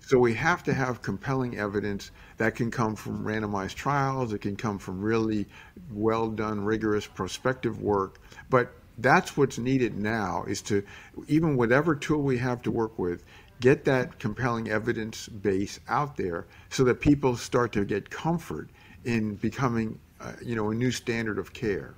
So 0.00 0.18
we 0.18 0.34
have 0.34 0.64
to 0.64 0.74
have 0.74 1.02
compelling 1.02 1.58
evidence 1.58 2.10
that 2.38 2.56
can 2.56 2.70
come 2.70 2.96
from 2.96 3.24
randomized 3.24 3.74
trials, 3.74 4.32
it 4.32 4.40
can 4.40 4.56
come 4.56 4.78
from 4.78 5.00
really 5.00 5.46
well 5.92 6.28
done, 6.28 6.64
rigorous 6.64 7.06
prospective 7.06 7.80
work. 7.80 8.18
But 8.48 8.72
that's 8.98 9.36
what's 9.36 9.58
needed 9.58 9.96
now 9.96 10.44
is 10.48 10.62
to, 10.62 10.82
even 11.28 11.56
whatever 11.56 11.94
tool 11.94 12.22
we 12.22 12.38
have 12.38 12.62
to 12.62 12.70
work 12.70 12.98
with, 12.98 13.24
get 13.60 13.84
that 13.84 14.18
compelling 14.18 14.68
evidence 14.70 15.28
base 15.28 15.78
out 15.88 16.16
there 16.16 16.46
so 16.70 16.82
that 16.84 17.00
people 17.00 17.36
start 17.36 17.72
to 17.72 17.84
get 17.84 18.10
comfort 18.10 18.68
in 19.04 19.34
becoming, 19.36 19.98
uh, 20.20 20.32
you 20.42 20.54
know, 20.54 20.70
a 20.70 20.74
new 20.74 20.90
standard 20.90 21.38
of 21.38 21.52
care. 21.52 21.94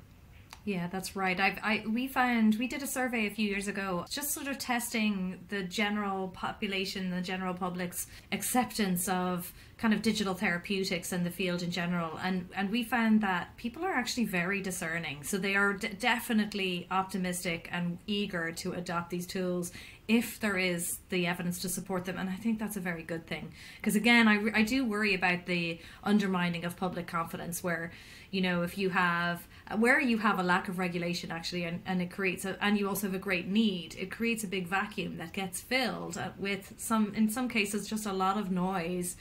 Yeah, 0.65 0.87
that's 0.87 1.17
right. 1.17 1.39
I've, 1.41 1.59
I 1.61 1.85
we 1.89 2.07
found 2.07 2.55
we 2.55 2.69
did 2.69 2.83
a 2.83 2.87
survey 2.87 3.27
a 3.27 3.31
few 3.31 3.49
years 3.49 3.67
ago, 3.67 4.05
just 4.09 4.31
sort 4.31 4.47
of 4.47 4.59
testing 4.59 5.41
the 5.49 5.65
general 5.65 6.29
population, 6.29 7.11
the 7.11 7.21
general 7.21 7.53
public's 7.53 8.07
acceptance 8.31 9.09
of 9.09 9.53
kind 9.77 9.93
of 9.93 10.03
digital 10.03 10.35
therapeutics 10.35 11.11
and 11.11 11.27
the 11.27 11.31
field 11.31 11.63
in 11.63 11.73
general, 11.73 12.17
and 12.23 12.49
and 12.55 12.71
we 12.71 12.85
found 12.85 13.23
that 13.23 13.57
people 13.57 13.85
are 13.85 13.93
actually 13.93 14.27
very 14.27 14.61
discerning. 14.63 15.25
So 15.25 15.37
they 15.37 15.57
are 15.57 15.73
d- 15.73 15.89
definitely 15.99 16.87
optimistic 16.93 17.69
and 17.73 17.99
eager 18.07 18.53
to 18.53 18.75
adopt 18.75 19.11
these 19.11 19.27
tools 19.27 19.73
if 20.09 20.41
there 20.41 20.59
is 20.59 20.99
the 21.11 21.27
evidence 21.27 21.61
to 21.61 21.69
support 21.69 22.05
them. 22.05 22.19
And 22.19 22.29
I 22.29 22.35
think 22.35 22.59
that's 22.59 22.77
a 22.77 22.81
very 22.81 23.03
good 23.03 23.27
thing. 23.27 23.53
Because 23.77 23.97
again, 23.97 24.27
I, 24.29 24.59
I 24.61 24.63
do 24.63 24.85
worry 24.85 25.15
about 25.15 25.47
the 25.47 25.81
undermining 26.03 26.65
of 26.65 26.77
public 26.77 27.07
confidence 27.07 27.63
where, 27.63 27.93
you 28.31 28.41
know, 28.41 28.63
if 28.63 28.77
you 28.77 28.91
have, 28.91 29.47
where 29.77 30.01
you 30.01 30.19
have 30.19 30.39
a 30.39 30.43
lack 30.43 30.69
of 30.69 30.79
regulation 30.79 31.31
actually, 31.31 31.65
and, 31.65 31.83
and 31.87 32.03
it 32.03 32.11
creates, 32.11 32.45
a, 32.45 32.63
and 32.63 32.79
you 32.79 32.89
also 32.89 33.07
have 33.07 33.15
a 33.15 33.19
great 33.19 33.47
need, 33.47 33.95
it 33.99 34.11
creates 34.11 34.43
a 34.43 34.49
big 34.49 34.67
vacuum 34.67 35.19
that 35.19 35.33
gets 35.33 35.61
filled 35.61 36.21
with 36.37 36.75
some, 36.77 37.15
in 37.15 37.31
some 37.31 37.49
cases, 37.49 37.89
just 37.89 38.05
a 38.05 38.13
lot 38.13 38.37
of 38.37 38.51
noise. 38.51 39.17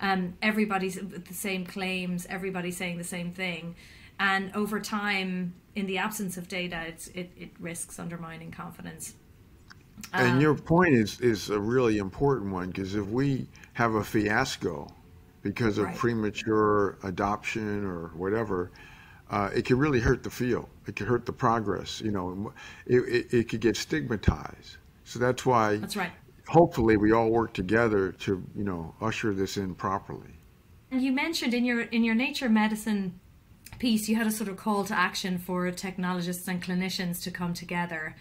Um, 0.00 0.34
everybody's 0.42 0.96
the 0.96 1.34
same 1.34 1.64
claims, 1.64 2.26
everybody's 2.28 2.76
saying 2.76 2.98
the 2.98 3.04
same 3.04 3.30
thing. 3.32 3.76
And 4.18 4.54
over 4.54 4.80
time, 4.80 5.54
in 5.74 5.86
the 5.86 5.98
absence 5.98 6.36
of 6.36 6.48
data, 6.48 6.86
it, 6.86 7.30
it 7.36 7.50
risks 7.58 7.98
undermining 7.98 8.50
confidence. 8.50 9.14
And 10.12 10.32
um, 10.32 10.40
your 10.40 10.54
point 10.54 10.94
is 10.94 11.20
is 11.20 11.50
a 11.50 11.58
really 11.58 11.98
important 11.98 12.52
one 12.52 12.68
because 12.68 12.94
if 12.94 13.06
we 13.06 13.46
have 13.72 13.94
a 13.94 14.04
fiasco 14.04 14.88
because 15.42 15.78
of 15.78 15.86
right. 15.86 15.96
premature 15.96 16.98
adoption 17.02 17.84
or 17.84 18.08
whatever, 18.14 18.70
uh, 19.30 19.50
it 19.54 19.66
could 19.66 19.76
really 19.76 20.00
hurt 20.00 20.22
the 20.22 20.30
field. 20.30 20.68
It 20.86 20.96
could 20.96 21.06
hurt 21.06 21.26
the 21.26 21.32
progress. 21.32 22.00
You 22.00 22.12
know, 22.12 22.52
it, 22.86 22.98
it, 22.98 23.34
it 23.34 23.48
could 23.48 23.60
get 23.60 23.76
stigmatized. 23.76 24.76
So 25.04 25.18
that's 25.18 25.44
why. 25.44 25.76
That's 25.76 25.96
right. 25.96 26.12
Hopefully, 26.46 26.96
we 26.96 27.12
all 27.12 27.30
work 27.30 27.54
together 27.54 28.12
to 28.12 28.42
you 28.54 28.64
know 28.64 28.94
usher 29.00 29.34
this 29.34 29.56
in 29.56 29.74
properly. 29.74 30.38
And 30.90 31.02
you 31.02 31.12
mentioned 31.12 31.54
in 31.54 31.64
your 31.64 31.82
in 31.82 32.04
your 32.04 32.14
Nature 32.14 32.48
Medicine 32.48 33.18
piece, 33.78 34.08
you 34.08 34.16
had 34.16 34.26
a 34.26 34.30
sort 34.30 34.48
of 34.48 34.56
call 34.56 34.84
to 34.84 34.94
action 34.94 35.38
for 35.38 35.70
technologists 35.70 36.46
and 36.46 36.62
clinicians 36.62 37.22
to 37.22 37.30
come 37.30 37.54
together 37.54 38.14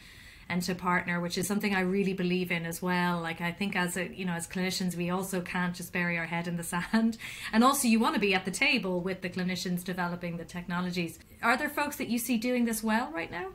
and 0.50 0.62
to 0.64 0.76
partner, 0.76 1.20
which 1.20 1.38
is 1.38 1.48
something 1.48 1.74
I 1.74 1.82
really 1.82 2.14
believe 2.14 2.52
in 2.52 2.66
as 2.66 2.82
well. 2.82 3.22
Like 3.22 3.42
I 3.42 3.52
think 3.52 3.76
as 3.76 3.98
a 3.98 4.08
you 4.14 4.26
know 4.26 4.34
as 4.34 4.48
clinicians, 4.48 4.96
we 4.96 5.10
also 5.10 5.42
can't 5.42 5.76
just 5.76 5.94
bury 5.94 6.18
our 6.18 6.26
head 6.26 6.48
in 6.48 6.58
the 6.58 6.64
sand, 6.74 7.18
and 7.52 7.64
also 7.64 7.88
you 7.88 8.00
want 8.00 8.16
to 8.16 8.22
be 8.22 8.34
at 8.34 8.46
the 8.46 8.52
table 8.52 9.02
with 9.02 9.22
the 9.22 9.30
clinicians 9.30 9.84
developing 9.84 10.38
the 10.38 10.46
technologies. 10.46 11.20
Are 11.42 11.58
there 11.58 11.70
folks 11.70 11.98
that 11.98 12.08
you 12.08 12.20
see 12.20 12.38
doing 12.38 12.66
this 12.66 12.84
well 12.84 13.12
right 13.12 13.32
now? 13.32 13.50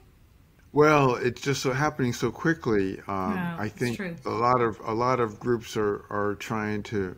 Well, 0.73 1.15
it's 1.15 1.41
just 1.41 1.63
so 1.63 1.73
happening 1.73 2.13
so 2.13 2.31
quickly. 2.31 3.01
Um, 3.09 3.35
no, 3.35 3.57
I 3.59 3.69
think 3.69 3.99
a 4.27 4.31
lot 4.31 4.61
of 4.61 4.79
a 4.85 4.93
lot 4.93 5.19
of 5.21 5.41
groups 5.41 5.77
are 5.77 6.05
are 6.11 6.35
trying 6.35 6.83
to, 6.85 7.17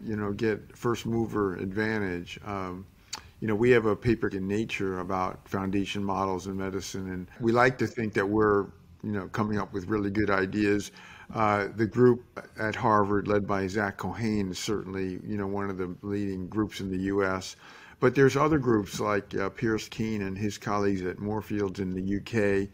you 0.00 0.16
know, 0.16 0.32
get 0.32 0.76
first 0.76 1.04
mover 1.04 1.56
advantage. 1.56 2.38
Um, 2.44 2.86
you 3.40 3.48
know, 3.48 3.56
we 3.56 3.70
have 3.70 3.86
a 3.86 3.96
paper 3.96 4.28
in 4.28 4.46
Nature 4.46 5.00
about 5.00 5.48
foundation 5.48 6.04
models 6.04 6.46
in 6.46 6.56
medicine, 6.56 7.10
and 7.10 7.26
we 7.40 7.50
like 7.50 7.78
to 7.78 7.88
think 7.88 8.14
that 8.14 8.28
we're 8.28 8.66
you 9.02 9.12
know, 9.12 9.28
coming 9.28 9.58
up 9.58 9.72
with 9.72 9.86
really 9.88 10.10
good 10.10 10.30
ideas. 10.30 10.90
Uh, 11.34 11.68
the 11.76 11.86
group 11.86 12.22
at 12.58 12.74
Harvard, 12.76 13.26
led 13.28 13.46
by 13.46 13.66
Zak 13.66 13.98
Kohane, 13.98 14.50
is 14.50 14.58
certainly 14.58 15.20
you 15.26 15.36
know 15.36 15.46
one 15.46 15.70
of 15.70 15.78
the 15.78 15.94
leading 16.02 16.48
groups 16.48 16.80
in 16.80 16.90
the 16.90 17.04
U.S. 17.14 17.56
But 18.00 18.14
there's 18.14 18.36
other 18.36 18.58
groups 18.58 19.00
like 19.00 19.34
uh, 19.34 19.50
Pearse 19.50 19.88
Keane 19.88 20.22
and 20.22 20.36
his 20.36 20.58
colleagues 20.58 21.02
at 21.02 21.18
Moorfields 21.20 21.80
in 21.80 21.90
the 21.92 22.16
UK. 22.18 22.68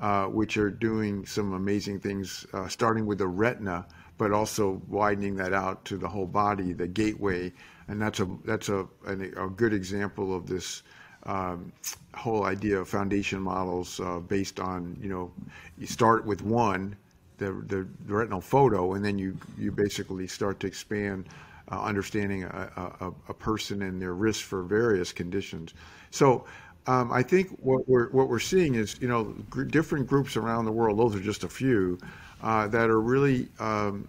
uh, 0.00 0.26
which 0.26 0.56
are 0.56 0.70
doing 0.70 1.24
some 1.24 1.52
amazing 1.52 2.00
things, 2.00 2.44
uh, 2.52 2.66
starting 2.66 3.06
with 3.06 3.18
the 3.18 3.26
retina, 3.26 3.86
but 4.18 4.32
also 4.32 4.82
widening 4.88 5.36
that 5.36 5.52
out 5.52 5.84
to 5.84 5.96
the 5.96 6.08
whole 6.08 6.26
body, 6.26 6.72
the 6.72 6.88
gateway, 6.88 7.52
and 7.88 8.00
that's 8.02 8.20
a 8.20 8.28
that's 8.44 8.68
a, 8.68 8.86
a 9.06 9.48
good 9.48 9.72
example 9.72 10.34
of 10.34 10.46
this 10.46 10.82
um, 11.24 11.72
whole 12.14 12.44
idea 12.44 12.78
of 12.78 12.88
foundation 12.88 13.40
models 13.40 14.00
uh, 14.00 14.18
based 14.18 14.60
on 14.60 14.96
you 15.00 15.08
know 15.08 15.30
you 15.78 15.86
start 15.86 16.24
with 16.24 16.42
one 16.42 16.96
the, 17.38 17.52
the, 17.66 17.86
retinal 18.06 18.40
photo 18.40 18.94
and 18.94 19.04
then 19.04 19.18
you 19.18 19.36
you 19.58 19.72
basically 19.72 20.26
start 20.26 20.60
to 20.60 20.66
expand 20.66 21.26
uh, 21.70 21.80
understanding 21.82 22.44
a, 22.44 22.92
a, 23.00 23.12
a, 23.28 23.34
person 23.34 23.82
and 23.82 24.00
their 24.00 24.14
risk 24.14 24.44
for 24.44 24.62
various 24.62 25.12
conditions 25.12 25.74
so 26.10 26.44
um, 26.86 27.12
I 27.12 27.22
think 27.22 27.50
what 27.60 27.88
we're 27.88 28.08
what 28.08 28.28
we're 28.28 28.40
seeing 28.40 28.74
is 28.74 29.00
you 29.00 29.08
know 29.08 29.24
gr- 29.48 29.64
different 29.64 30.06
groups 30.06 30.36
around 30.36 30.64
the 30.64 30.72
world. 30.72 30.98
Those 30.98 31.14
are 31.14 31.20
just 31.20 31.44
a 31.44 31.48
few 31.48 31.98
uh, 32.42 32.66
that 32.68 32.90
are 32.90 33.00
really 33.00 33.48
um, 33.60 34.08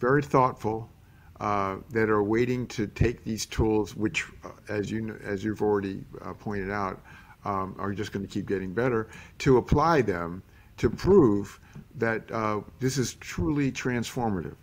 very 0.00 0.22
thoughtful, 0.22 0.88
uh, 1.40 1.76
that 1.90 2.08
are 2.08 2.22
waiting 2.22 2.66
to 2.68 2.86
take 2.86 3.24
these 3.24 3.46
tools, 3.46 3.94
which, 3.96 4.26
uh, 4.44 4.50
as 4.68 4.90
you 4.90 5.18
as 5.24 5.44
you've 5.44 5.62
already 5.62 6.04
uh, 6.22 6.32
pointed 6.34 6.70
out, 6.70 7.00
um, 7.44 7.74
are 7.78 7.92
just 7.92 8.12
going 8.12 8.26
to 8.26 8.32
keep 8.32 8.46
getting 8.46 8.72
better, 8.72 9.08
to 9.38 9.58
apply 9.58 10.02
them 10.02 10.42
to 10.76 10.90
prove 10.90 11.58
that 11.96 12.30
uh, 12.30 12.60
this 12.80 12.98
is 12.98 13.14
truly 13.14 13.70
transformative. 13.70 14.54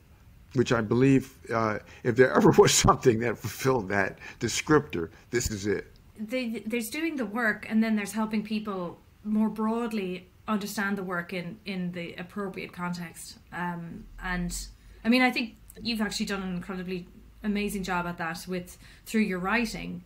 Which 0.53 0.71
I 0.71 0.79
believe, 0.79 1.33
uh, 1.53 1.79
if 2.03 2.15
there 2.15 2.33
ever 2.33 2.51
was 2.57 2.73
something 2.73 3.19
that 3.19 3.37
fulfilled 3.37 3.89
that 3.89 4.19
descriptor, 4.39 5.09
this 5.29 5.51
is 5.51 5.67
it 5.67 5.91
they, 6.19 6.63
there's 6.65 6.89
doing 6.89 7.15
the 7.15 7.25
work 7.25 7.65
and 7.69 7.83
then 7.83 7.95
there's 7.95 8.13
helping 8.13 8.43
people 8.43 8.99
more 9.23 9.49
broadly 9.49 10.27
understand 10.47 10.97
the 10.97 11.03
work 11.03 11.33
in 11.33 11.57
in 11.65 11.91
the 11.91 12.13
appropriate 12.15 12.71
context 12.71 13.37
um, 13.51 14.05
and 14.23 14.67
i 15.03 15.09
mean 15.09 15.21
i 15.21 15.31
think 15.31 15.55
you've 15.81 16.01
actually 16.01 16.25
done 16.25 16.41
an 16.41 16.55
incredibly 16.55 17.07
amazing 17.43 17.83
job 17.83 18.05
at 18.05 18.17
that 18.17 18.45
with 18.47 18.77
through 19.05 19.21
your 19.21 19.39
writing 19.39 20.03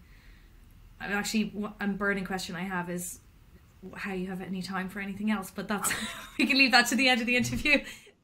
I'm 1.02 1.14
actually 1.14 1.54
a 1.80 1.88
burning 1.88 2.26
question 2.26 2.56
i 2.56 2.64
have 2.64 2.90
is 2.90 3.20
how 3.96 4.14
you 4.14 4.28
have 4.28 4.42
any 4.42 4.62
time 4.62 4.90
for 4.90 5.00
anything 5.00 5.32
else 5.32 5.52
but 5.52 5.68
that's 5.68 5.94
we 6.38 6.46
can 6.46 6.58
leave 6.58 6.72
that 6.72 6.88
to 6.88 6.96
the 6.96 7.08
end 7.08 7.22
of 7.22 7.28
the 7.28 7.38
interview 7.38 7.80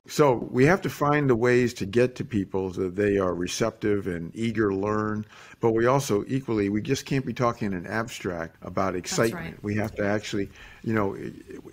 so 0.07 0.47
we 0.51 0.65
have 0.65 0.81
to 0.81 0.89
find 0.89 1.29
the 1.29 1.35
ways 1.35 1.73
to 1.75 1.85
get 1.85 2.15
to 2.15 2.25
people 2.25 2.73
so 2.73 2.81
that 2.81 2.95
they 2.95 3.17
are 3.17 3.33
receptive 3.33 4.05
and 4.05 4.31
eager 4.35 4.69
to 4.69 4.75
learn. 4.75 5.25
But 5.59 5.71
we 5.71 5.87
also 5.87 6.23
equally, 6.27 6.69
we 6.69 6.81
just 6.81 7.07
can't 7.07 7.25
be 7.25 7.33
talking 7.33 7.67
in 7.67 7.73
an 7.73 7.87
abstract 7.87 8.57
about 8.61 8.95
excitement. 8.95 9.45
Right. 9.45 9.63
We 9.63 9.75
have 9.75 9.95
to 9.95 10.05
actually, 10.05 10.49
you 10.83 10.93
know, 10.93 11.15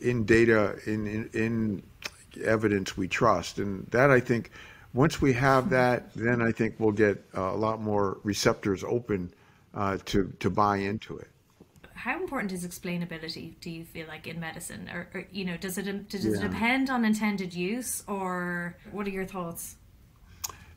in 0.01 0.25
data, 0.25 0.79
in, 0.87 1.07
in, 1.07 1.31
in 1.35 1.83
evidence 2.43 2.97
we 2.97 3.07
trust. 3.07 3.59
And 3.59 3.87
that 3.91 4.11
I 4.11 4.19
think, 4.19 4.51
once 4.94 5.20
we 5.20 5.33
have 5.33 5.70
that, 5.70 6.12
then 6.14 6.42
I 6.42 6.52
think 6.52 6.74
we'll 6.78 6.92
get 6.92 7.24
a 7.35 7.57
lot 7.57 7.81
more 7.81 8.18
receptors 8.24 8.85
open 8.85 9.33
uh, 9.74 9.98
to, 10.07 10.33
to 10.40 10.50
buy 10.50 10.78
into 10.78 11.16
it 11.18 11.28
how 12.02 12.20
important 12.20 12.50
is 12.50 12.66
explainability 12.66 13.55
do 13.61 13.70
you 13.70 13.85
feel 13.85 14.09
like 14.09 14.26
in 14.26 14.40
medicine 14.40 14.90
or, 14.92 15.09
or 15.14 15.24
you 15.31 15.44
know 15.44 15.57
does 15.57 15.78
it 15.78 16.09
does 16.09 16.24
yeah. 16.24 16.33
it 16.33 16.40
depend 16.40 16.90
on 16.90 17.05
intended 17.05 17.55
use 17.55 18.02
or 18.09 18.76
what 18.90 19.07
are 19.07 19.11
your 19.11 19.24
thoughts 19.24 19.76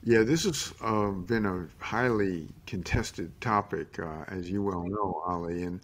yeah 0.03 0.21
this 0.21 0.43
has 0.43 0.71
um, 0.81 1.25
been 1.25 1.47
a 1.47 1.67
highly 1.83 2.47
contested 2.67 3.31
topic 3.41 3.97
uh, 3.97 4.23
as 4.27 4.47
you 4.51 4.61
well 4.61 4.83
know 4.83 5.23
ali 5.25 5.63
and 5.63 5.81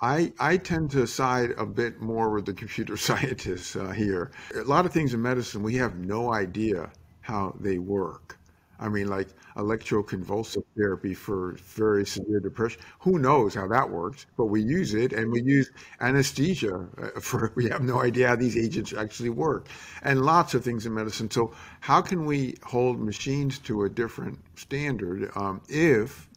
I, 0.00 0.32
I 0.38 0.58
tend 0.58 0.92
to 0.92 1.08
side 1.08 1.50
a 1.58 1.66
bit 1.66 2.00
more 2.00 2.30
with 2.30 2.46
the 2.46 2.54
computer 2.54 2.96
scientists 3.08 3.74
uh, 3.74 3.88
here. 3.88 4.30
A 4.54 4.62
lot 4.62 4.86
of 4.86 4.92
things 4.92 5.12
in 5.12 5.20
medicine, 5.20 5.60
we 5.60 5.74
have 5.74 5.96
no 5.96 6.32
idea 6.32 6.88
how 7.28 7.54
they 7.60 7.78
work. 7.78 8.38
I 8.80 8.88
mean, 8.88 9.08
like 9.08 9.28
electroconvulsive 9.56 10.62
therapy 10.76 11.12
for 11.12 11.56
very 11.64 12.06
severe 12.06 12.40
depression. 12.40 12.80
Who 13.00 13.18
knows 13.18 13.54
how 13.54 13.66
that 13.68 13.90
works? 13.90 14.26
But 14.36 14.46
we 14.46 14.62
use 14.62 14.94
it, 14.94 15.12
and 15.12 15.30
we 15.32 15.42
use 15.42 15.70
anesthesia 16.00 16.86
uh, 17.02 17.20
for. 17.20 17.52
We 17.54 17.68
have 17.68 17.82
no 17.82 18.00
idea 18.00 18.28
how 18.28 18.36
these 18.36 18.56
agents 18.56 18.92
actually 18.94 19.30
work, 19.30 19.66
and 20.02 20.22
lots 20.24 20.54
of 20.54 20.64
things 20.64 20.86
in 20.86 20.94
medicine. 20.94 21.30
So, 21.30 21.52
how 21.80 22.00
can 22.00 22.24
we 22.24 22.56
hold 22.62 23.00
machines 23.00 23.58
to 23.60 23.82
a 23.84 23.88
different 23.88 24.38
standard 24.56 25.30
um, 25.36 25.60
if 25.68 26.28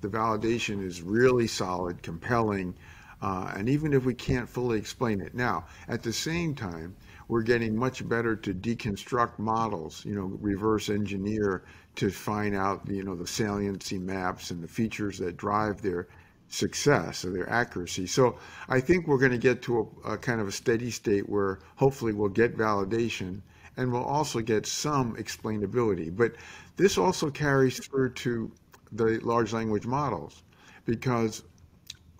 the 0.00 0.08
validation 0.08 0.82
is 0.84 1.02
really 1.02 1.46
solid, 1.46 2.02
compelling, 2.02 2.74
uh, 3.22 3.52
and 3.54 3.68
even 3.68 3.92
if 3.92 4.04
we 4.04 4.14
can't 4.14 4.48
fully 4.48 4.78
explain 4.78 5.20
it? 5.20 5.34
Now, 5.34 5.66
at 5.86 6.02
the 6.02 6.12
same 6.14 6.54
time 6.54 6.96
we're 7.30 7.42
getting 7.42 7.76
much 7.76 8.06
better 8.08 8.34
to 8.34 8.52
deconstruct 8.52 9.38
models, 9.38 10.04
you 10.04 10.16
know, 10.16 10.36
reverse 10.40 10.88
engineer 10.88 11.62
to 11.94 12.10
find 12.10 12.56
out, 12.56 12.82
you 12.88 13.04
know, 13.04 13.14
the 13.14 13.26
saliency 13.26 13.98
maps 13.98 14.50
and 14.50 14.60
the 14.60 14.66
features 14.66 15.16
that 15.18 15.36
drive 15.36 15.80
their 15.80 16.08
success 16.48 17.24
or 17.24 17.30
their 17.30 17.48
accuracy. 17.48 18.04
So 18.08 18.36
I 18.68 18.80
think 18.80 19.06
we're 19.06 19.18
going 19.18 19.30
to 19.30 19.38
get 19.38 19.62
to 19.62 19.92
a, 20.04 20.14
a 20.14 20.18
kind 20.18 20.40
of 20.40 20.48
a 20.48 20.52
steady 20.52 20.90
state 20.90 21.28
where 21.28 21.60
hopefully 21.76 22.12
we'll 22.12 22.30
get 22.30 22.58
validation 22.58 23.42
and 23.76 23.92
we'll 23.92 24.02
also 24.02 24.40
get 24.40 24.66
some 24.66 25.14
explainability. 25.14 26.14
But 26.14 26.34
this 26.76 26.98
also 26.98 27.30
carries 27.30 27.78
through 27.78 28.10
to 28.14 28.50
the 28.90 29.20
large 29.22 29.52
language 29.52 29.86
models 29.86 30.42
because, 30.84 31.44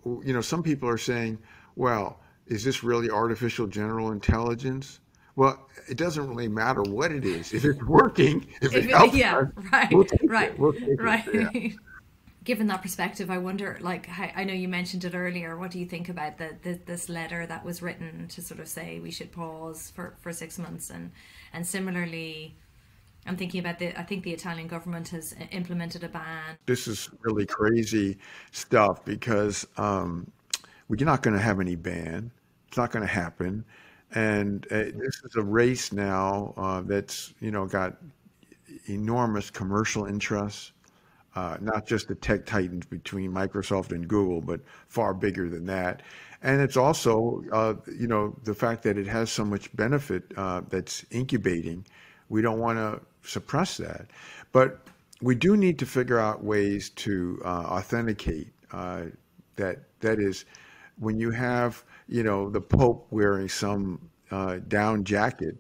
you 0.04 0.32
know, 0.32 0.40
some 0.40 0.62
people 0.62 0.88
are 0.88 0.98
saying, 0.98 1.38
well, 1.74 2.19
is 2.50 2.64
this 2.64 2.82
really 2.84 3.08
artificial 3.08 3.66
general 3.66 4.10
intelligence? 4.10 5.00
Well, 5.36 5.68
it 5.88 5.96
doesn't 5.96 6.28
really 6.28 6.48
matter 6.48 6.82
what 6.82 7.12
it 7.12 7.24
is. 7.24 7.54
If 7.54 7.64
it's 7.64 7.82
working, 7.84 8.46
if, 8.60 8.74
if 8.74 8.84
it 8.84 8.90
helps, 8.90 9.14
yeah, 9.14 9.38
us, 9.38 9.48
right, 9.72 9.90
we'll 9.90 10.06
right, 10.24 10.58
we'll 10.58 10.74
right. 10.98 11.24
Yeah. 11.32 11.70
Given 12.42 12.66
that 12.68 12.80
perspective, 12.80 13.30
I 13.30 13.36
wonder, 13.36 13.78
like, 13.82 14.08
I 14.18 14.44
know 14.44 14.54
you 14.54 14.66
mentioned 14.66 15.04
it 15.04 15.14
earlier. 15.14 15.58
What 15.58 15.70
do 15.70 15.78
you 15.78 15.84
think 15.84 16.08
about 16.08 16.38
the, 16.38 16.56
the, 16.62 16.80
this 16.86 17.10
letter 17.10 17.46
that 17.46 17.64
was 17.64 17.82
written 17.82 18.28
to 18.28 18.40
sort 18.40 18.60
of 18.60 18.66
say 18.66 18.98
we 18.98 19.10
should 19.10 19.30
pause 19.30 19.92
for, 19.94 20.16
for 20.20 20.32
six 20.32 20.58
months, 20.58 20.90
and 20.90 21.12
and 21.52 21.66
similarly, 21.66 22.56
I'm 23.26 23.36
thinking 23.36 23.60
about 23.60 23.78
the. 23.78 23.98
I 23.98 24.02
think 24.02 24.24
the 24.24 24.32
Italian 24.32 24.68
government 24.68 25.08
has 25.10 25.34
implemented 25.52 26.02
a 26.02 26.08
ban. 26.08 26.56
This 26.66 26.88
is 26.88 27.10
really 27.20 27.46
crazy 27.46 28.18
stuff 28.52 29.04
because 29.04 29.66
um, 29.76 30.32
we're 30.88 31.04
not 31.04 31.22
going 31.22 31.36
to 31.36 31.42
have 31.42 31.60
any 31.60 31.76
ban. 31.76 32.32
It's 32.70 32.76
not 32.76 32.92
going 32.92 33.04
to 33.04 33.12
happen. 33.12 33.64
And 34.14 34.64
uh, 34.70 34.76
this 34.94 35.22
is 35.24 35.34
a 35.34 35.42
race 35.42 35.92
now 35.92 36.54
uh, 36.56 36.82
that's 36.82 37.34
you 37.40 37.50
know 37.50 37.66
got 37.66 37.96
enormous 38.86 39.50
commercial 39.50 40.04
interests, 40.06 40.70
uh, 41.34 41.56
not 41.60 41.84
just 41.84 42.06
the 42.06 42.14
tech 42.14 42.46
titans 42.46 42.86
between 42.86 43.32
Microsoft 43.32 43.90
and 43.90 44.06
Google, 44.06 44.40
but 44.40 44.60
far 44.86 45.14
bigger 45.14 45.48
than 45.48 45.66
that. 45.66 46.02
And 46.44 46.60
it's 46.60 46.76
also 46.76 47.42
uh, 47.50 47.74
you 47.92 48.06
know 48.06 48.36
the 48.44 48.54
fact 48.54 48.84
that 48.84 48.96
it 48.96 49.08
has 49.08 49.32
so 49.32 49.44
much 49.44 49.74
benefit 49.74 50.32
uh, 50.36 50.62
that's 50.68 51.04
incubating. 51.10 51.84
We 52.28 52.40
don't 52.40 52.60
want 52.60 52.78
to 52.78 53.00
suppress 53.28 53.78
that, 53.78 54.06
but 54.52 54.78
we 55.20 55.34
do 55.34 55.56
need 55.56 55.76
to 55.80 55.86
figure 55.86 56.20
out 56.20 56.44
ways 56.44 56.90
to 56.90 57.42
uh, 57.44 57.48
authenticate 57.48 58.52
that. 58.70 59.78
That 60.00 60.18
is 60.20 60.44
when 60.98 61.18
you 61.18 61.30
have 61.32 61.84
you 62.10 62.24
know 62.24 62.50
the 62.50 62.60
Pope 62.62 63.08
wearing 63.10 63.48
some 63.48 64.10
uh, 64.32 64.58
down 64.68 65.04
jacket, 65.04 65.56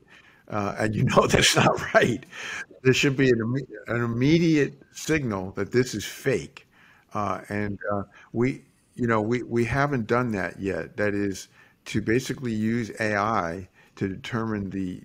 uh, 0.48 0.74
and 0.78 0.94
you 0.94 1.04
know 1.04 1.26
that's 1.28 1.56
not 1.56 1.94
right. 1.94 2.24
There 2.82 2.94
should 2.94 3.16
be 3.16 3.30
an, 3.30 3.56
an 3.88 4.02
immediate 4.02 4.74
signal 4.92 5.52
that 5.52 5.72
this 5.72 5.94
is 5.94 6.04
fake, 6.04 6.66
uh, 7.14 7.42
and 7.48 7.78
uh, 7.92 8.02
we 8.32 8.62
you 8.94 9.06
know 9.06 9.20
we 9.20 9.42
we 9.42 9.64
haven't 9.64 10.06
done 10.06 10.32
that 10.32 10.60
yet. 10.60 10.96
That 10.96 11.14
is 11.14 11.48
to 11.86 12.02
basically 12.02 12.52
use 12.52 12.90
AI 13.00 13.68
to 13.96 14.08
determine 14.08 14.70
the 14.70 15.02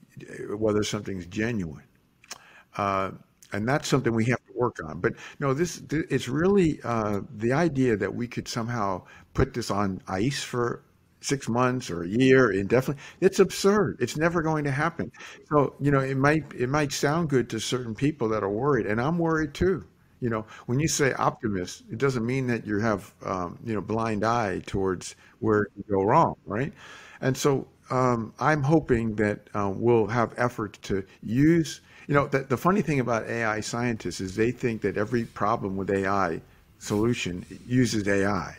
whether 0.58 0.84
something's 0.84 1.26
genuine. 1.28 1.84
Uh, 2.78 3.12
and 3.54 3.68
that's 3.68 3.88
something 3.88 4.14
we 4.14 4.26
have 4.26 4.44
to 4.48 4.54
work 4.54 4.78
on. 4.84 5.00
But 5.00 5.14
no, 5.40 5.54
this 5.54 5.82
it's 5.92 6.28
really 6.28 6.80
uh, 6.84 7.22
the 7.38 7.54
idea 7.54 7.96
that 7.98 8.14
we 8.14 8.28
could 8.28 8.48
somehow 8.48 9.04
put 9.34 9.54
this 9.54 9.72
on 9.72 10.02
ice 10.08 10.44
for 10.44 10.82
six 11.26 11.50
months 11.50 11.90
or 11.90 12.04
a 12.04 12.08
year 12.08 12.52
indefinitely 12.52 13.02
it's 13.22 13.40
absurd. 13.40 13.98
It's 14.00 14.18
never 14.18 14.42
going 14.42 14.64
to 14.66 14.72
happen. 14.72 15.12
So 15.50 15.74
you 15.80 15.92
know 15.92 16.00
it 16.00 16.18
might 16.18 16.46
it 16.58 16.70
might 16.70 16.92
sound 16.92 17.30
good 17.30 17.50
to 17.50 17.60
certain 17.60 17.96
people 17.96 18.30
that 18.30 18.44
are 18.44 18.50
worried 18.50 18.86
and 18.86 19.00
i'm 19.02 19.18
worried 19.18 19.54
too. 19.54 19.86
You 20.22 20.30
know 20.30 20.46
when 20.66 20.80
you 20.80 20.88
say 20.88 21.14
optimist 21.14 21.84
it 21.92 21.98
doesn't 21.98 22.26
mean 22.26 22.48
that 22.48 22.66
you 22.66 22.80
have 22.80 23.14
um, 23.26 23.58
you 23.66 23.74
know 23.74 23.82
blind 23.82 24.24
eye 24.24 24.62
towards 24.66 25.16
where 25.40 25.64
it 25.64 25.72
can 25.74 25.84
go 25.90 26.04
wrong 26.04 26.36
right? 26.46 26.74
And 27.22 27.36
so 27.36 27.68
um, 27.92 28.34
i'm 28.40 28.64
hoping 28.64 29.16
that 29.16 29.40
uh, 29.54 29.72
we'll 29.74 30.08
have 30.08 30.34
efforts 30.38 30.80
to 30.80 31.04
use 31.22 31.82
you 32.08 32.14
know, 32.14 32.28
the, 32.28 32.40
the 32.44 32.58
funny 32.58 32.84
thing 32.84 33.00
about 33.00 33.28
AI 33.28 33.62
scientists 33.62 34.22
is 34.22 34.36
they 34.36 34.52
think 34.52 34.82
that 34.84 34.96
every 34.96 35.26
problem 35.26 35.76
with 35.76 35.90
AI 35.90 36.40
solution 36.78 37.44
uses 37.66 38.08
AI, 38.08 38.56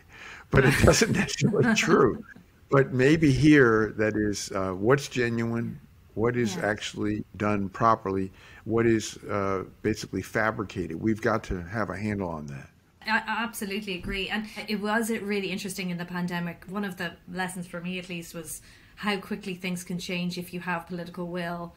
but 0.51 0.65
it 0.65 0.75
doesn't 0.85 1.13
necessarily 1.17 1.73
true. 1.77 2.25
But 2.71 2.93
maybe 2.93 3.31
here 3.33 3.93
that 3.97 4.17
is 4.17 4.51
uh, 4.53 4.73
what's 4.73 5.09
genuine, 5.09 5.79
what 6.15 6.37
is 6.37 6.57
Yeah. 6.57 6.67
actually 6.67 7.25
done 7.37 7.69
properly, 7.69 8.31
what 8.65 8.87
is 8.87 9.17
uh, 9.25 9.65
basically 9.83 10.23
fabricated. 10.23 11.01
We've 11.01 11.21
got 11.21 11.45
to 11.45 11.63
have 11.63 11.91
a 11.91 11.97
handle 11.97 12.29
on 12.29 12.47
that. 12.47 12.69
I 13.09 13.23
absolutely 13.27 13.95
agree. 13.95 14.29
And 14.29 14.47
it 14.67 14.81
was 14.81 15.11
really 15.11 15.53
interesting 15.53 15.91
in 15.91 15.97
the 15.99 16.05
pandemic. 16.05 16.65
One 16.69 16.85
of 16.85 16.97
the 16.97 17.13
lessons 17.33 17.67
for 17.67 17.81
me, 17.81 18.01
at 18.01 18.09
least, 18.09 18.35
was 18.35 18.63
how 18.97 19.17
quickly 19.19 19.55
things 19.55 19.85
can 19.85 19.99
change 19.99 20.39
if 20.39 20.53
you 20.53 20.59
have 20.61 20.89
political 20.89 21.29
will. 21.29 21.75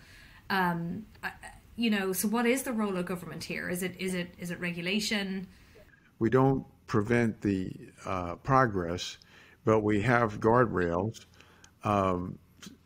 Um, 0.49 1.05
you 1.75 1.91
know, 1.91 2.13
so 2.13 2.27
what 2.27 2.45
is 2.47 2.63
the 2.63 2.73
role 2.73 2.97
of 2.97 3.05
government 3.05 3.43
here? 3.43 3.69
Is 3.69 3.83
it 3.83 3.95
is 3.99 4.15
it 4.15 4.33
is 4.39 4.49
it 4.49 4.59
regulation? 4.59 5.47
We 6.17 6.29
don't 6.31 6.65
prevent 6.87 7.41
the 7.41 7.71
uh, 8.05 8.35
progress, 8.37 9.17
but 9.69 9.81
we 9.81 10.01
have 10.01 10.39
guardrails. 10.39 11.25
Um, 11.83 12.39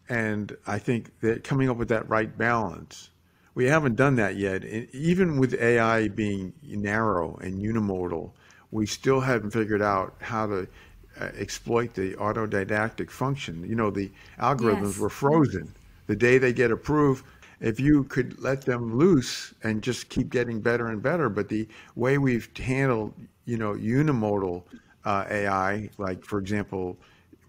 and 0.10 0.56
I 0.68 0.80
think 0.80 1.18
that 1.22 1.44
coming 1.46 1.70
up 1.70 1.78
with 1.78 1.88
that 1.90 2.10
right 2.10 2.38
balance, 2.38 3.10
we 3.56 3.66
haven't 3.68 3.96
done 3.96 4.16
that 4.18 4.36
yet. 4.36 4.66
E- 4.66 4.90
Even 4.92 5.40
with 5.40 5.54
AI 5.54 6.10
being 6.10 6.52
narrow 6.62 7.38
and 7.38 7.58
unimodal, 7.62 8.32
we 8.72 8.86
still 8.86 9.22
haven't 9.22 9.52
figured 9.52 9.82
out 9.82 10.16
how 10.20 10.48
to 10.48 10.68
uh, 11.22 11.30
exploit 11.38 11.94
the 11.94 12.16
autodidactic 12.16 13.10
function. 13.10 13.64
You 13.64 13.76
know, 13.76 13.90
the 13.90 14.12
algorithms 14.40 14.98
Yes. 14.98 15.00
were 15.00 15.10
frozen. 15.10 15.74
The 16.08 16.18
day 16.18 16.38
they 16.38 16.52
get 16.52 16.70
approved, 16.72 17.24
if 17.62 17.80
you 17.80 18.04
could 18.06 18.40
let 18.42 18.64
them 18.66 18.98
loose 18.98 19.54
and 19.64 19.82
just 19.82 20.10
keep 20.10 20.30
getting 20.30 20.60
better 20.60 20.88
and 20.88 21.02
better, 21.02 21.30
but 21.30 21.48
the 21.48 21.66
way 21.96 22.18
we've 22.18 22.50
handled, 22.58 23.14
you 23.46 23.58
know, 23.58 23.74
unimodal 23.74 24.64
uh, 25.06 25.26
AI, 25.30 25.90
like 25.98 26.26
for 26.26 26.40
example, 26.40 26.98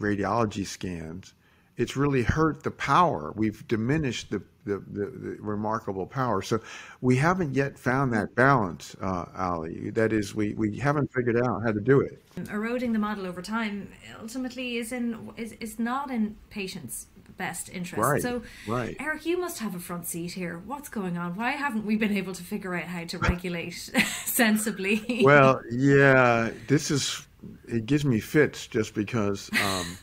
radiology 0.01 0.67
scans, 0.67 1.35
it's 1.77 1.97
really 1.97 2.23
hurt 2.23 2.62
the 2.62 2.71
power. 2.71 3.33
We've 3.35 3.67
diminished 3.67 4.31
the, 4.31 4.43
the, 4.64 4.79
the, 4.79 5.07
the 5.07 5.37
remarkable 5.40 6.07
power. 6.07 6.40
So 6.40 6.61
we 7.01 7.17
haven't 7.17 7.55
yet 7.55 7.79
found 7.79 8.12
that 8.12 8.35
balance, 8.35 8.95
uh, 9.01 9.27
Ali. 9.37 9.90
That 9.90 10.12
is, 10.12 10.35
we, 10.35 10.55
we 10.55 10.79
haven't 10.79 11.12
figured 11.12 11.37
out 11.37 11.62
how 11.62 11.73
to 11.73 11.81
do 11.81 12.01
it. 12.01 12.23
Eroding 12.51 12.93
the 12.93 12.99
model 12.99 13.27
over 13.27 13.43
time 13.43 13.90
ultimately 14.21 14.77
is 14.77 14.93
in 14.93 15.31
is, 15.37 15.53
is 15.61 15.79
not 15.79 16.11
in 16.11 16.37
patients' 16.51 17.07
best 17.37 17.69
interest. 17.71 18.03
Right, 18.03 18.23
So, 18.23 18.43
right. 18.69 18.97
Eric, 19.01 19.27
you 19.27 19.38
must 19.38 19.59
have 19.59 19.75
a 19.75 19.81
front 19.81 20.07
seat 20.07 20.33
here. 20.33 20.62
What's 20.64 20.88
going 20.88 21.17
on? 21.17 21.35
Why 21.37 21.53
haven't 21.53 21.85
we 21.85 21.97
been 21.97 22.17
able 22.17 22.35
to 22.35 22.43
figure 22.43 22.75
out 22.75 22.85
how 22.85 23.05
to 23.05 23.19
regulate 23.31 23.73
sensibly? 24.25 25.23
Well, 25.25 25.61
yeah, 25.71 26.51
this 26.69 26.90
is, 26.90 27.27
it 27.66 27.87
gives 27.87 28.04
me 28.04 28.20
fits 28.20 28.66
just 28.66 28.94
because 28.94 29.50
um, 29.62 29.98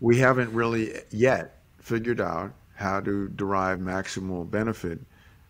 we 0.00 0.18
haven't 0.18 0.52
really 0.52 0.94
yet 1.10 1.58
figured 1.78 2.20
out 2.20 2.52
how 2.74 3.00
to 3.00 3.28
derive 3.28 3.78
maximal 3.78 4.48
benefit 4.50 4.98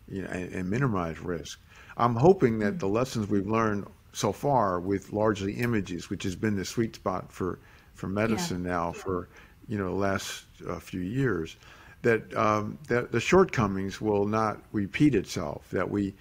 you 0.07 0.21
know, 0.21 0.27
and, 0.29 0.53
and 0.53 0.69
minimize 0.69 1.19
risk. 1.19 1.59
I'm 1.97 2.15
hoping 2.15 2.59
that 2.59 2.79
the 2.79 2.87
lessons 2.87 3.29
we've 3.29 3.47
learned 3.47 3.87
so 4.13 4.31
far 4.31 4.79
with 4.79 5.11
largely 5.11 5.53
images, 5.53 6.09
which 6.09 6.23
has 6.23 6.35
been 6.35 6.55
the 6.55 6.65
sweet 6.65 6.95
spot 6.95 7.31
for, 7.31 7.59
for 7.95 8.07
medicine 8.07 8.63
now 8.63 8.91
for 8.91 9.27
you 9.67 9.77
know 9.77 9.85
the 9.85 9.95
last 9.95 10.45
uh, 10.67 10.79
few 10.79 11.01
years, 11.01 11.55
that 12.01 12.35
um, 12.35 12.77
that 12.87 13.11
the 13.11 13.19
shortcomings 13.19 14.01
will 14.01 14.25
not 14.25 14.61
repeat 14.71 15.15
itself. 15.15 15.67
That 15.71 15.89
we 15.89 16.13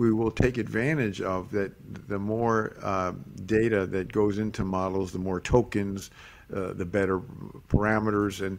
we 0.00 0.10
will 0.14 0.30
take 0.30 0.56
advantage 0.56 1.20
of 1.20 1.50
that. 1.50 1.70
The 2.08 2.18
more 2.18 2.74
uh, 2.82 3.12
data 3.44 3.84
that 3.88 4.10
goes 4.10 4.38
into 4.38 4.64
models, 4.64 5.12
the 5.12 5.18
more 5.18 5.40
tokens, 5.40 6.10
uh, 6.56 6.72
the 6.72 6.86
better 6.86 7.20
parameters, 7.68 8.44
and 8.44 8.58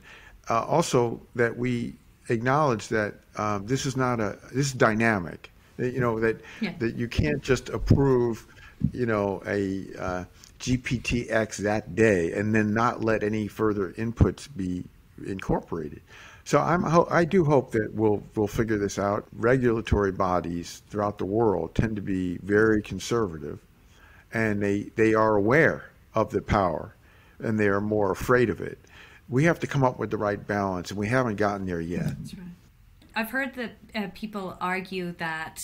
uh, 0.52 0.64
also 0.66 1.20
that 1.34 1.58
we 1.58 1.96
acknowledge 2.30 2.90
that 2.90 3.16
um, 3.38 3.66
this 3.66 3.88
is 3.88 3.98
not 3.98 4.20
a 4.20 4.38
this 4.54 4.68
is 4.68 4.74
dynamic. 4.74 5.50
That, 5.78 5.94
You 5.94 6.00
know 6.00 6.20
that 6.20 6.42
Yeah. 6.62 6.74
that 6.78 6.94
you 6.96 7.08
can't 7.08 7.42
just 7.42 7.70
approve, 7.70 8.46
you 8.94 9.08
know, 9.08 9.42
a 9.48 9.88
uh, 9.98 10.24
GPTX 10.60 11.58
that 11.58 11.96
day 11.96 12.34
and 12.34 12.54
then 12.54 12.72
not 12.72 13.04
let 13.04 13.24
any 13.24 13.48
further 13.48 13.94
inputs 13.98 14.48
be 14.56 14.84
incorporated. 15.26 16.02
So 16.44 16.60
I'm 16.60 16.86
I 17.10 17.26
do 17.26 17.46
hope 17.46 17.72
that 17.72 17.94
we'll 17.94 18.24
we'll 18.36 18.48
figure 18.48 18.78
this 18.78 18.98
out. 18.98 19.28
Regulatory 19.34 20.12
bodies 20.12 20.82
throughout 20.90 21.18
the 21.18 21.26
world 21.26 21.76
tend 21.76 21.96
to 21.96 22.02
be 22.02 22.38
very 22.38 22.82
conservative, 22.82 23.60
and 24.34 24.62
they 24.62 24.92
they 24.96 25.14
are 25.14 25.36
aware 25.36 25.92
of 26.14 26.32
the 26.32 26.42
power, 26.42 26.96
and 27.40 27.60
they 27.60 27.68
are 27.68 27.82
more 27.82 28.12
afraid 28.12 28.50
of 28.50 28.62
it. 28.62 28.80
We 29.30 29.46
have 29.46 29.60
to 29.60 29.68
come 29.68 29.84
up 29.84 29.98
with 30.00 30.12
the 30.12 30.18
right 30.18 30.46
balance, 30.46 30.90
and 30.90 31.00
we 31.00 31.08
haven't 31.08 31.36
gotten 31.36 31.66
there 31.66 31.80
yet. 31.80 32.06
Right. 32.06 32.48
I've 33.16 33.30
heard 33.30 33.54
that 33.56 33.72
uh, 33.96 34.08
people 34.14 34.58
argue 34.60 35.12
that 35.14 35.60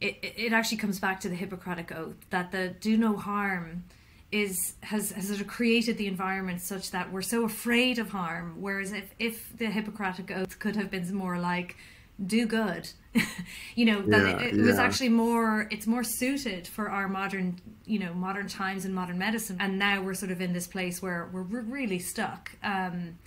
it 0.00 0.18
it 0.22 0.52
actually 0.52 0.78
comes 0.78 1.00
back 1.00 1.20
to 1.20 1.28
the 1.28 1.36
Hippocratic 1.36 1.90
Oath 1.92 2.16
that 2.30 2.52
the 2.52 2.68
do 2.68 2.96
no 2.96 3.16
harm 3.16 3.84
is 4.30 4.74
has 4.82 5.12
has 5.12 5.28
sort 5.28 5.40
of 5.40 5.46
created 5.46 5.96
the 5.96 6.06
environment 6.06 6.60
such 6.60 6.90
that 6.90 7.10
we're 7.10 7.22
so 7.22 7.44
afraid 7.44 7.98
of 7.98 8.10
harm. 8.10 8.56
Whereas 8.60 8.92
if 8.92 9.14
if 9.18 9.56
the 9.56 9.66
Hippocratic 9.66 10.30
Oath 10.30 10.58
could 10.58 10.76
have 10.76 10.90
been 10.90 11.14
more 11.14 11.38
like 11.38 11.76
do 12.24 12.46
good, 12.46 12.90
you 13.74 13.86
know, 13.86 14.02
that 14.02 14.40
Yeah, 14.40 14.46
it, 14.46 14.56
it 14.56 14.60
was 14.60 14.78
actually 14.78 15.08
more 15.08 15.66
it's 15.70 15.86
more 15.86 16.04
suited 16.04 16.66
for 16.66 16.90
our 16.90 17.08
modern 17.08 17.60
you 17.86 17.98
know 17.98 18.12
modern 18.12 18.48
times 18.48 18.84
and 18.84 18.94
modern 18.94 19.18
medicine. 19.18 19.56
And 19.60 19.78
now 19.78 20.02
we're 20.02 20.14
sort 20.14 20.32
of 20.32 20.40
in 20.40 20.52
this 20.52 20.66
place 20.66 21.00
where 21.00 21.30
we're, 21.32 21.44
we're 21.44 21.62
really 21.62 21.98
stuck. 21.98 22.50
Um, 22.62 23.18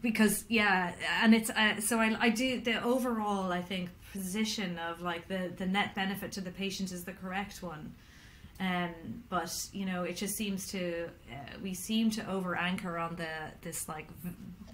because 0.00 0.44
yeah 0.48 0.94
and 1.22 1.34
it's 1.34 1.50
uh, 1.50 1.78
so 1.78 2.00
I, 2.00 2.16
I 2.18 2.30
do 2.30 2.58
the 2.58 2.82
overall 2.82 3.52
i 3.52 3.60
think 3.60 3.90
position 4.12 4.78
of 4.78 5.02
like 5.02 5.28
the 5.28 5.52
the 5.58 5.66
net 5.66 5.94
benefit 5.94 6.32
to 6.32 6.40
the 6.40 6.50
patient 6.50 6.90
is 6.90 7.04
the 7.04 7.12
correct 7.12 7.62
one 7.62 7.92
um 8.60 8.90
but 9.28 9.52
you 9.72 9.84
know 9.84 10.04
it 10.04 10.16
just 10.16 10.36
seems 10.36 10.68
to 10.70 11.08
uh, 11.30 11.34
we 11.62 11.74
seem 11.74 12.10
to 12.10 12.28
over 12.30 12.56
anchor 12.56 12.98
on 12.98 13.16
the 13.16 13.28
this 13.62 13.88
like 13.88 14.08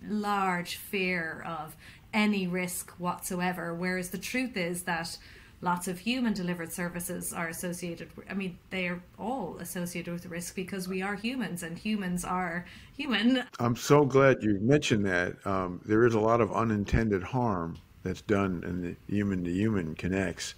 large 0.07 0.77
fear 0.77 1.45
of 1.47 1.77
any 2.13 2.47
risk 2.47 2.91
whatsoever 2.99 3.75
whereas 3.75 4.11
the 4.11 4.19
truth 4.19 4.57
is 4.57 4.83
that 4.83 5.17
lots 5.63 5.89
of 5.89 5.99
human 5.99 6.33
delivered 6.33 6.73
services 6.73 7.33
are 7.33 7.49
associated 7.49 8.09
i 8.29 8.35
mean 8.35 8.59
they 8.71 8.87
are 8.87 9.03
all 9.19 9.57
associated 9.61 10.13
with 10.13 10.27
risk 10.27 10.55
because 10.55 10.89
we 10.89 11.01
are 11.03 11.15
humans 11.15 11.63
and 11.63 11.79
humans 11.79 12.25
are 12.25 12.67
human 12.97 13.43
I'm 13.59 13.77
so 13.77 14.05
glad 14.05 14.43
you 14.43 14.59
mentioned 14.61 15.05
that. 15.07 15.37
Um, 15.47 15.81
there 15.85 16.07
is 16.07 16.15
a 16.15 16.21
lot 16.21 16.41
of 16.41 16.53
unintended 16.53 17.23
harm 17.23 17.77
that's 18.03 18.23
done 18.23 18.63
in 18.67 18.81
the 18.83 18.97
human 19.07 19.45
to 19.45 19.51
human 19.51 19.95
connects. 19.95 20.55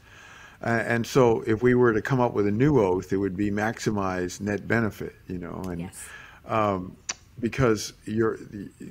Uh, 0.62 0.82
and 0.86 1.06
so 1.06 1.42
if 1.46 1.62
we 1.62 1.74
were 1.74 1.92
to 1.92 2.00
come 2.00 2.20
up 2.20 2.34
with 2.34 2.46
a 2.46 2.52
new 2.52 2.80
oath, 2.80 3.12
it 3.12 3.16
would 3.16 3.36
be 3.36 3.50
maximize 3.50 4.40
net 4.40 4.68
benefit, 4.68 5.14
you 5.28 5.38
know, 5.38 5.62
and 5.66 5.80
yes 5.80 6.08
um, 6.46 6.96
because 7.40 7.92
you're 8.04 8.38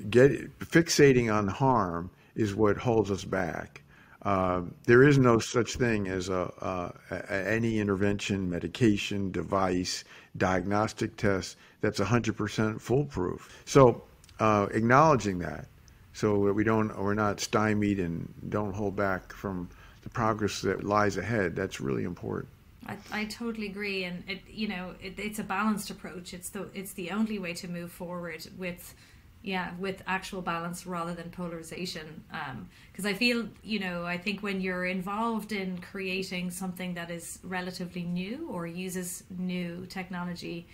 get 0.10 0.32
fixating 0.60 1.34
on 1.34 1.48
harm 1.48 2.10
is 2.36 2.56
what 2.56 2.78
holds 2.78 3.12
us 3.12 3.24
back. 3.24 3.82
Um, 4.24 4.76
there 4.86 5.04
is 5.04 5.18
no 5.18 5.40
such 5.40 5.76
thing 5.76 6.08
as 6.08 6.30
a, 6.30 6.52
uh, 6.62 6.92
a 7.10 7.50
any 7.50 7.80
intervention, 7.80 8.50
medication, 8.50 9.32
device, 9.32 10.04
diagnostic 10.38 11.18
test 11.18 11.58
that's 11.82 12.00
100% 12.00 12.80
foolproof. 12.80 13.64
So 13.66 14.04
uh, 14.40 14.68
acknowledging 14.72 15.40
that, 15.40 15.68
so 16.14 16.46
that 16.46 16.54
we 16.54 16.64
don't 16.64 16.96
we're 17.02 17.16
not 17.16 17.40
stymied 17.40 18.00
and 18.00 18.32
don't 18.50 18.74
hold 18.74 18.96
back 18.96 19.34
from 19.34 19.70
the 20.02 20.10
progress 20.10 20.62
that 20.62 20.84
lies 20.84 21.18
ahead. 21.18 21.56
That's 21.56 21.80
really 21.80 22.04
important. 22.04 22.50
I, 22.88 22.98
I 23.12 23.26
totally 23.26 23.68
agree, 23.68 24.04
and 24.06 24.24
it 24.28 24.42
you 24.50 24.68
know 24.68 24.96
it, 25.02 25.20
it's 25.20 25.40
a 25.40 25.44
balanced 25.44 25.90
approach. 25.90 26.34
It's 26.34 26.50
the 26.50 26.68
it's 26.74 26.94
the 26.94 27.12
only 27.12 27.38
way 27.40 27.54
to 27.54 27.68
move 27.68 27.92
forward 27.92 28.48
with, 28.58 28.96
yeah, 29.44 29.72
with 29.78 30.02
actual 30.08 30.42
balance 30.42 30.88
rather 30.88 31.14
than 31.14 31.30
polarization. 31.30 32.24
Um, 32.34 32.70
because 32.92 33.06
I 33.06 33.14
feel 33.14 33.48
you 33.64 33.80
know 33.80 34.04
I 34.04 34.18
think 34.18 34.42
when 34.42 34.62
you're 34.62 34.86
involved 34.86 35.52
in 35.52 35.78
creating 35.78 36.50
something 36.50 36.96
that 36.96 37.12
is 37.12 37.40
relatively 37.44 38.04
new 38.04 38.48
or 38.50 38.66
uses 38.66 39.24
new 39.38 39.86
technology, 39.86 40.68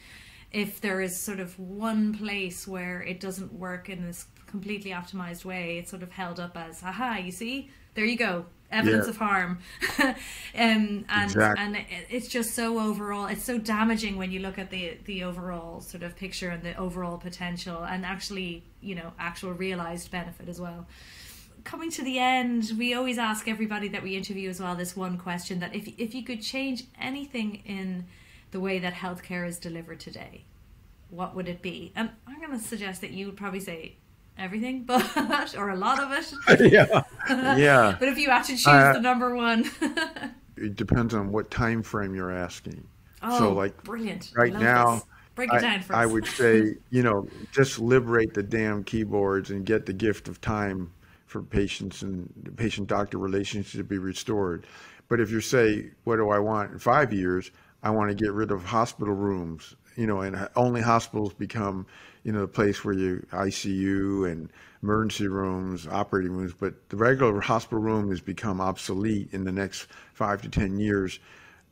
if 0.54 0.80
there 0.80 1.02
is 1.02 1.20
sort 1.20 1.42
of 1.42 1.60
one 1.60 2.18
place 2.18 2.66
where 2.68 3.02
it 3.02 3.20
doesn't 3.20 3.52
work 3.52 3.90
in 3.90 4.06
this 4.06 4.28
completely 4.48 4.92
optimized 4.92 5.44
way, 5.44 5.78
it's 5.78 5.90
sort 5.90 6.04
of 6.04 6.12
held 6.12 6.40
up 6.40 6.56
as, 6.56 6.82
aha, 6.84 7.18
you 7.18 7.32
see, 7.32 7.70
there 7.96 8.06
you 8.06 8.18
go, 8.18 8.46
evidence 8.72 9.06
Yeah. 9.06 9.10
of 9.12 9.18
harm. 9.18 9.60
um, 10.00 10.16
and 10.54 11.06
Exactly. 11.24 11.64
and 11.64 11.78
it's 12.10 12.28
just 12.28 12.54
so 12.56 12.80
overall, 12.80 13.26
it's 13.28 13.44
so 13.44 13.58
damaging 13.58 14.18
when 14.18 14.32
you 14.32 14.40
look 14.40 14.58
at 14.58 14.70
the 14.70 14.98
the 15.06 15.24
overall 15.24 15.82
sort 15.82 16.04
of 16.04 16.16
picture 16.16 16.50
and 16.50 16.64
the 16.64 16.76
overall 16.78 17.18
potential, 17.18 17.84
and 17.84 18.06
actually, 18.06 18.64
you 18.82 18.96
know, 18.96 19.14
actual 19.20 19.54
realized 19.54 20.12
benefit 20.12 20.48
as 20.50 20.60
well. 20.60 20.86
Coming 21.64 21.92
to 21.92 22.04
the 22.04 22.18
end, 22.20 22.72
we 22.78 22.94
always 22.94 23.18
ask 23.18 23.48
everybody 23.48 23.90
that 23.90 24.02
we 24.02 24.16
interview 24.16 24.50
as 24.50 24.60
well 24.62 24.76
this 24.76 24.96
one 24.96 25.18
question: 25.18 25.60
that 25.60 25.76
if 25.76 25.88
if 25.98 26.14
you 26.16 26.24
could 26.24 26.42
change 26.42 26.84
anything 27.00 27.62
in 27.66 28.06
the 28.52 28.60
way 28.60 28.80
that 28.80 28.94
healthcare 28.94 29.46
is 29.46 29.60
delivered 29.60 30.00
today, 30.00 30.46
what 31.10 31.36
would 31.36 31.48
it 31.50 31.62
be? 31.62 31.92
And 31.96 32.10
I'm 32.26 32.40
going 32.40 32.58
to 32.58 32.64
suggest 32.64 33.02
that 33.02 33.12
you 33.12 33.26
would 33.26 33.36
probably 33.38 33.60
say 33.60 33.96
everything, 34.38 34.84
but 34.86 35.56
or 35.58 35.70
a 35.70 35.76
lot 35.76 36.00
of 36.00 36.12
it. 36.12 36.72
yeah, 36.72 37.04
yeah. 37.58 37.96
But 38.00 38.10
if 38.10 38.18
you 38.18 38.30
had 38.30 38.44
to 38.44 38.54
choose 38.54 38.68
Uh, 38.68 38.94
the 38.94 39.02
number 39.02 39.36
one, 39.36 39.70
It 40.56 40.76
depends 40.76 41.14
on 41.14 41.32
what 41.32 41.52
time 41.52 41.84
frame 41.84 42.16
you're 42.16 42.32
asking. 42.32 42.84
oh, 43.22 43.38
so, 43.40 43.54
like 43.54 43.84
brilliant! 43.84 44.32
right 44.36 44.52
Love 44.54 44.62
now, 44.62 44.96
this. 44.96 45.06
break 45.36 45.54
it 45.54 45.58
I, 45.58 45.62
down 45.62 45.82
for 45.82 45.94
us. 45.94 46.00
I 46.00 46.06
would 46.06 46.26
say, 46.26 46.76
you 46.90 47.04
know, 47.04 47.28
just 47.52 47.80
liberate 47.80 48.34
the 48.34 48.44
damn 48.44 48.84
keyboards 48.84 49.52
and 49.52 49.66
get 49.66 49.86
the 49.86 49.94
gift 49.94 50.28
of 50.28 50.42
time 50.42 50.92
for 51.28 51.42
patients 51.44 52.02
and 52.04 52.30
patient 52.58 52.88
doctor 52.88 53.18
relations 53.18 53.72
to 53.74 53.84
be 53.84 53.98
restored. 53.98 54.66
But 55.10 55.20
if 55.20 55.30
you 55.32 55.42
say, 55.42 55.92
what 56.06 56.18
do 56.18 56.30
I 56.30 56.40
want 56.40 56.72
in 56.72 56.80
five 56.80 57.14
years? 57.14 57.52
I 57.84 57.92
want 57.92 58.10
to 58.10 58.16
get 58.16 58.34
rid 58.34 58.52
of 58.52 58.64
hospital 58.66 59.14
rooms, 59.14 59.76
you 59.98 60.08
know, 60.08 60.22
and 60.22 60.48
only 60.56 60.82
hospitals 60.82 61.34
become, 61.34 61.86
you 62.24 62.32
know, 62.32 62.42
the 62.42 62.48
place 62.48 62.86
where 62.86 62.94
you 62.94 63.26
ICU 63.32 64.32
and 64.32 64.50
emergency 64.84 65.28
rooms, 65.28 65.88
operating 65.88 66.32
rooms. 66.32 66.54
But 66.58 66.90
the 66.90 66.96
regular 66.96 67.42
hospital 67.42 67.80
room 67.80 68.10
has 68.12 68.22
become 68.22 68.62
obsolete 68.62 69.30
in 69.34 69.44
the 69.44 69.52
next 69.52 69.88
five 70.14 70.42
to 70.44 70.50
10 70.50 70.80
years 70.80 71.20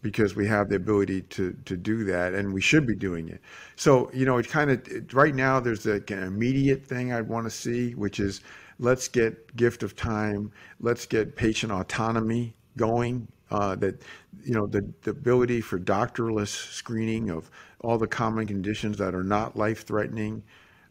because 0.02 0.36
we 0.36 0.46
have 0.46 0.70
the 0.70 0.76
ability 0.76 1.22
to 1.22 1.56
to 1.66 1.76
do 1.76 2.04
that 2.04 2.34
and 2.36 2.54
we 2.54 2.62
should 2.62 2.86
be 2.86 2.94
doing 2.94 3.28
it 3.28 3.42
so 3.76 4.12
you 4.14 4.24
know 4.24 4.38
it 4.38 4.48
kind 4.48 4.70
of 4.70 5.14
right 5.16 5.34
now 5.34 5.60
there's 5.60 5.88
a, 5.88 5.96
an 6.10 6.22
immediate 6.24 6.86
thing 6.86 7.12
i'd 7.12 7.28
want 7.28 7.44
to 7.44 7.50
see 7.50 7.96
which 7.96 8.20
is 8.20 8.42
let's 8.78 9.08
get 9.08 9.56
gift 9.56 9.82
of 9.82 9.96
time 9.96 10.52
let's 10.80 11.08
get 11.08 11.36
patient 11.36 11.72
autonomy 11.72 12.54
going 12.78 13.28
uh, 13.52 13.76
that 13.76 14.02
you 14.44 14.54
know 14.54 14.68
the, 14.68 14.86
the 15.04 15.12
ability 15.12 15.62
for 15.62 15.80
doctorless 15.80 16.50
screening 16.50 17.30
of 17.30 17.50
all 17.82 17.98
the 17.98 18.08
common 18.08 18.48
conditions 18.48 18.98
that 18.98 19.14
are 19.14 19.24
not 19.24 19.56
life 19.56 19.86
threatening 19.86 20.44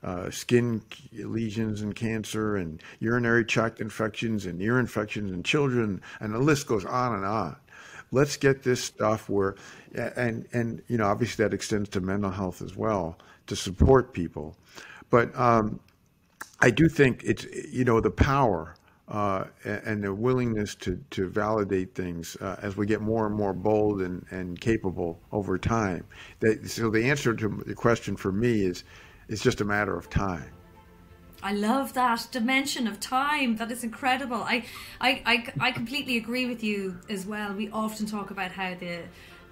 uh, 0.03 0.31
skin 0.31 0.83
lesions 1.13 1.81
and 1.81 1.97
cancer 1.97 2.57
and 2.57 2.83
urinary 3.01 3.45
tract 3.45 3.81
infections 3.81 4.45
and 4.45 4.61
ear 4.61 4.79
infections 4.79 5.33
in 5.33 5.43
children 5.43 6.01
and 6.21 6.35
the 6.35 6.39
list 6.39 6.67
goes 6.67 6.85
on 6.85 7.15
and 7.15 7.25
on. 7.25 7.57
Let's 8.13 8.37
get 8.37 8.63
this 8.63 8.85
stuff 8.85 9.29
where 9.29 9.57
and 9.95 10.47
and 10.53 10.83
you 10.89 10.99
know 10.99 11.07
obviously 11.07 11.43
that 11.45 11.55
extends 11.55 11.89
to 11.91 12.01
mental 12.01 12.31
health 12.31 12.61
as 12.61 12.77
well 12.77 13.19
to 13.47 13.57
support 13.57 14.13
people. 14.13 14.57
But 15.11 15.37
um, 15.39 15.81
i 16.61 16.71
do 16.71 16.89
think 16.89 17.23
it's 17.25 17.45
you 17.71 17.85
know 17.85 18.01
the 18.01 18.11
power 18.11 18.75
uh, 19.09 19.45
and 19.65 20.03
the 20.03 20.15
willingness 20.15 20.75
to, 20.75 20.99
to 21.11 21.29
validate 21.29 21.95
things 21.95 22.37
uh, 22.41 22.57
as 22.63 22.77
we 22.77 22.87
get 22.87 23.03
more 23.03 23.27
and 23.27 23.37
more 23.37 23.53
bold 23.53 24.01
and, 24.01 24.25
and 24.31 24.61
capable 24.61 25.21
over 25.31 25.59
time. 25.59 26.05
So 26.65 26.91
the 26.91 27.05
answer 27.05 27.35
to 27.35 27.63
the 27.67 27.75
question 27.75 28.17
for 28.17 28.33
me 28.33 28.65
is, 28.65 28.85
it's 29.29 29.43
just 29.43 29.61
a 29.61 29.65
matter 29.65 29.97
of 29.97 30.09
time. 30.09 30.51
I 31.43 31.53
love 31.53 31.93
that 31.93 32.27
dimension 32.31 32.87
of 32.87 33.01
time. 33.01 33.57
That 33.57 33.71
is 33.71 33.85
incredible. 33.85 34.43
I, 34.43 34.65
I, 35.01 35.23
I, 35.27 35.53
I 35.61 35.73
completely 35.73 36.17
agree 36.17 36.47
with 36.47 36.65
you 36.65 36.99
as 37.11 37.27
well. 37.27 37.53
We 37.53 37.69
often 37.71 38.07
talk 38.07 38.31
about 38.31 38.51
how 38.51 38.75
the, 38.75 39.01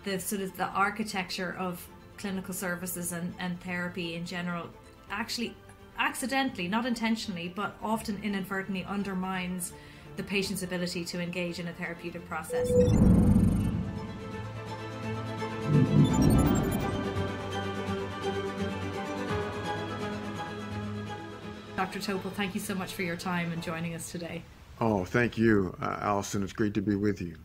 the 0.05 0.19
sort 0.19 0.41
of 0.41 0.57
the 0.57 0.69
architecture 0.69 1.55
of 1.59 1.87
clinical 2.17 2.55
services 2.55 3.13
and, 3.13 3.35
and 3.39 3.61
therapy 3.61 4.15
in 4.15 4.25
general 4.25 4.69
actually 5.11 5.55
accidentally, 6.03 6.67
not 6.67 6.85
intentionally, 6.85 7.53
but 7.55 7.77
often 7.81 8.19
inadvertently 8.25 8.85
undermines 8.85 9.73
the 10.17 10.23
patient's 10.23 10.63
ability 10.63 11.05
to 11.05 11.21
engage 11.21 11.61
in 11.61 11.69
a 11.69 11.73
therapeutic 11.73 12.29
process. 12.29 12.69
Dr. 21.77 22.01
Topol, 22.01 22.33
thank 22.33 22.55
you 22.55 22.61
so 22.61 22.75
much 22.75 22.93
for 22.93 23.03
your 23.03 23.17
time 23.17 23.53
and 23.53 23.63
joining 23.63 23.95
us 23.95 24.11
today. 24.11 24.43
Oh, 24.81 25.05
thank 25.05 25.39
you, 25.39 25.75
uh, 25.81 25.99
Alison. 26.01 26.43
It's 26.43 26.53
great 26.53 26.75
to 26.75 26.83
be 26.83 26.97
with 26.97 27.23
you. 27.23 27.37